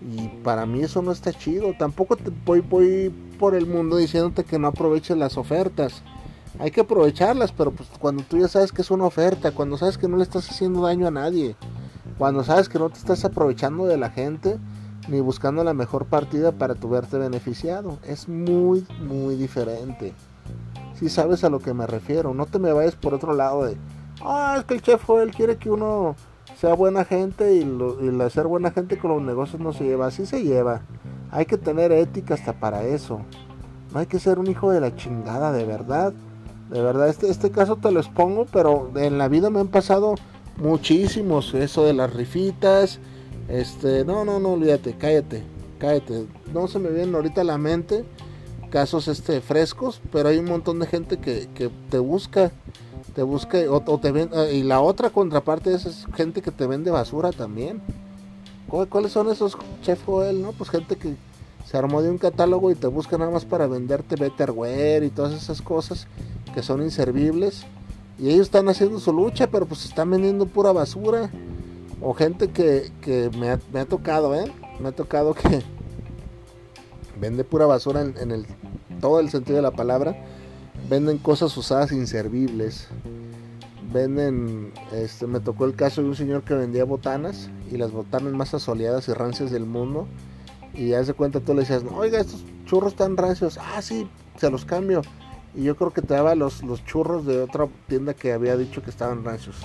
y 0.00 0.28
para 0.44 0.66
mí 0.66 0.82
eso 0.82 1.02
no 1.02 1.10
está 1.10 1.32
chido, 1.32 1.74
tampoco 1.76 2.16
te 2.16 2.30
voy, 2.44 2.60
voy 2.60 3.12
por 3.38 3.54
el 3.54 3.66
mundo 3.66 3.96
diciéndote 3.96 4.44
que 4.44 4.58
no 4.58 4.68
aproveches 4.68 5.16
las 5.16 5.36
ofertas. 5.36 6.02
Hay 6.58 6.70
que 6.70 6.82
aprovecharlas, 6.82 7.52
pero 7.52 7.72
pues 7.72 7.88
cuando 7.98 8.22
tú 8.22 8.38
ya 8.38 8.48
sabes 8.48 8.72
que 8.72 8.82
es 8.82 8.90
una 8.90 9.04
oferta, 9.04 9.50
cuando 9.50 9.76
sabes 9.76 9.98
que 9.98 10.08
no 10.08 10.16
le 10.16 10.22
estás 10.22 10.48
haciendo 10.48 10.82
daño 10.82 11.06
a 11.06 11.10
nadie, 11.10 11.56
cuando 12.18 12.44
sabes 12.44 12.68
que 12.68 12.78
no 12.78 12.88
te 12.88 12.98
estás 12.98 13.24
aprovechando 13.24 13.84
de 13.86 13.96
la 13.96 14.10
gente, 14.10 14.58
ni 15.08 15.20
buscando 15.20 15.64
la 15.64 15.74
mejor 15.74 16.06
partida 16.06 16.52
para 16.52 16.74
tu 16.74 16.88
verte 16.88 17.18
beneficiado, 17.18 17.98
es 18.06 18.28
muy, 18.28 18.86
muy 19.00 19.34
diferente. 19.34 20.14
Si 20.94 21.08
sabes 21.08 21.44
a 21.44 21.50
lo 21.50 21.58
que 21.58 21.74
me 21.74 21.86
refiero, 21.86 22.32
no 22.32 22.46
te 22.46 22.58
me 22.58 22.72
vayas 22.72 22.96
por 22.96 23.12
otro 23.12 23.34
lado 23.34 23.64
de, 23.64 23.76
ah, 24.22 24.56
es 24.58 24.64
que 24.64 24.74
el 24.74 24.82
chef 24.82 25.04
Joel 25.04 25.30
quiere 25.30 25.56
que 25.56 25.70
uno 25.70 26.16
sea 26.58 26.74
buena 26.74 27.04
gente 27.04 27.54
y, 27.54 27.64
lo, 27.64 28.02
y 28.02 28.10
buena 28.44 28.70
gente 28.70 28.98
con 28.98 29.10
los 29.10 29.22
negocios 29.22 29.60
no 29.60 29.72
se 29.72 29.84
lleva, 29.84 30.06
así 30.06 30.26
se 30.26 30.42
lleva. 30.42 30.82
Hay 31.30 31.46
que 31.46 31.58
tener 31.58 31.92
ética 31.92 32.34
hasta 32.34 32.54
para 32.54 32.84
eso. 32.84 33.20
No 33.92 34.00
hay 34.00 34.06
que 34.06 34.18
ser 34.18 34.38
un 34.38 34.46
hijo 34.46 34.70
de 34.70 34.80
la 34.80 34.94
chingada, 34.96 35.52
de 35.52 35.64
verdad. 35.64 36.12
De 36.70 36.80
verdad, 36.82 37.08
este, 37.08 37.28
este 37.28 37.50
caso 37.50 37.76
te 37.76 37.90
lo 37.90 38.00
expongo, 38.00 38.46
pero 38.52 38.90
en 38.96 39.18
la 39.18 39.28
vida 39.28 39.50
me 39.50 39.60
han 39.60 39.68
pasado 39.68 40.14
muchísimos. 40.56 41.54
Eso 41.54 41.84
de 41.84 41.92
las 41.92 42.12
rifitas. 42.12 42.98
Este, 43.48 44.04
no, 44.04 44.24
no, 44.24 44.40
no, 44.40 44.54
olvídate, 44.54 44.94
cállate, 44.94 45.42
cállate. 45.78 46.26
No 46.52 46.66
se 46.68 46.78
me 46.78 46.90
vienen 46.90 47.14
ahorita 47.14 47.42
a 47.42 47.44
la 47.44 47.58
mente 47.58 48.04
casos 48.70 49.08
este 49.08 49.40
frescos, 49.40 50.00
pero 50.12 50.28
hay 50.28 50.38
un 50.38 50.46
montón 50.46 50.78
de 50.80 50.86
gente 50.86 51.18
que, 51.18 51.48
que 51.54 51.70
te 51.90 51.98
busca, 51.98 52.50
te 53.16 53.22
busca 53.22 53.58
o, 53.70 53.80
te 53.98 54.28
ah, 54.34 54.50
y 54.52 54.62
la 54.62 54.82
otra 54.82 55.08
contraparte 55.08 55.72
es, 55.72 56.06
gente 56.14 56.42
que 56.42 56.50
te 56.50 56.66
vende 56.66 56.90
basura 56.90 57.32
también. 57.32 57.80
¿Cuáles 58.68 59.12
son 59.12 59.30
esos 59.30 59.56
chef 59.80 60.06
no? 60.06 60.52
Pues 60.52 60.68
gente 60.68 60.96
que 60.96 61.16
se 61.64 61.78
armó 61.78 62.02
de 62.02 62.10
un 62.10 62.18
catálogo 62.18 62.70
y 62.70 62.74
te 62.74 62.88
busca 62.88 63.16
nada 63.16 63.30
más 63.30 63.46
para 63.46 63.66
venderte 63.68 64.16
Betterware 64.16 65.02
y 65.02 65.08
todas 65.08 65.32
esas 65.32 65.62
cosas 65.62 66.06
que 66.52 66.62
son 66.62 66.82
inservibles. 66.82 67.64
Y 68.18 68.28
ellos 68.28 68.42
están 68.42 68.68
haciendo 68.68 69.00
su 69.00 69.14
lucha, 69.14 69.46
pero 69.46 69.64
pues 69.64 69.86
están 69.86 70.10
vendiendo 70.10 70.44
pura 70.44 70.72
basura. 70.72 71.30
O 72.02 72.12
gente 72.12 72.48
que, 72.50 72.90
me, 73.38 73.48
ha, 73.48 73.84
tocado, 73.86 74.34
¿eh? 74.34 74.52
Me 74.78 74.88
ha 74.88 74.92
tocado 74.92 75.32
que 75.32 75.62
vende 77.18 77.44
pura 77.44 77.64
basura 77.64 78.02
en, 78.02 78.30
el, 78.30 78.46
todo 79.00 79.20
el 79.20 79.30
sentido 79.30 79.56
de 79.56 79.62
la 79.62 79.70
palabra. 79.70 80.22
Venden 80.88 81.18
cosas 81.18 81.56
usadas 81.56 81.90
inservibles. 81.90 82.88
Venden, 83.92 84.72
este, 84.92 85.26
me 85.26 85.40
tocó 85.40 85.64
el 85.64 85.74
caso 85.74 86.02
de 86.02 86.08
un 86.08 86.16
señor 86.16 86.42
que 86.42 86.54
vendía 86.54 86.84
botanas 86.84 87.50
y 87.70 87.76
las 87.76 87.90
botanas 87.90 88.32
más 88.32 88.54
asoleadas 88.54 89.08
y 89.08 89.12
rancias 89.12 89.50
del 89.50 89.66
mundo. 89.66 90.06
Y 90.74 90.88
ya 90.88 91.02
cuenta, 91.14 91.40
tú 91.40 91.54
le 91.54 91.60
decías, 91.60 91.82
oiga, 91.92 92.20
estos 92.20 92.44
churros 92.66 92.92
están 92.92 93.16
rancios. 93.16 93.58
Ah, 93.58 93.82
sí, 93.82 94.08
se 94.36 94.50
los 94.50 94.64
cambio. 94.64 95.02
Y 95.54 95.64
yo 95.64 95.74
creo 95.76 95.92
que 95.92 96.02
te 96.02 96.14
daba 96.14 96.34
los, 96.34 96.62
los 96.62 96.84
churros 96.84 97.26
de 97.26 97.40
otra 97.40 97.66
tienda 97.88 98.14
que 98.14 98.32
había 98.32 98.56
dicho 98.56 98.82
que 98.82 98.90
estaban 98.90 99.24
rancios. 99.24 99.56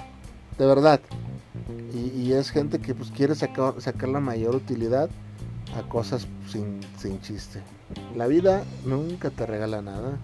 De 0.58 0.66
verdad. 0.66 1.02
Y, 1.94 2.32
es 2.32 2.50
gente 2.50 2.80
que 2.80 2.96
pues 2.96 3.12
quiere 3.12 3.36
sacar, 3.36 3.80
sacar 3.82 4.10
la 4.10 4.22
mayor 4.22 4.56
utilidad 4.56 5.10
a 5.78 5.88
cosas 5.90 6.26
sin, 6.48 6.80
sin 6.98 7.20
chiste. 7.22 7.62
La 8.16 8.28
vida 8.28 8.64
nunca 8.86 9.30
te 9.30 9.46
regala 9.46 9.82
nada. 9.82 10.18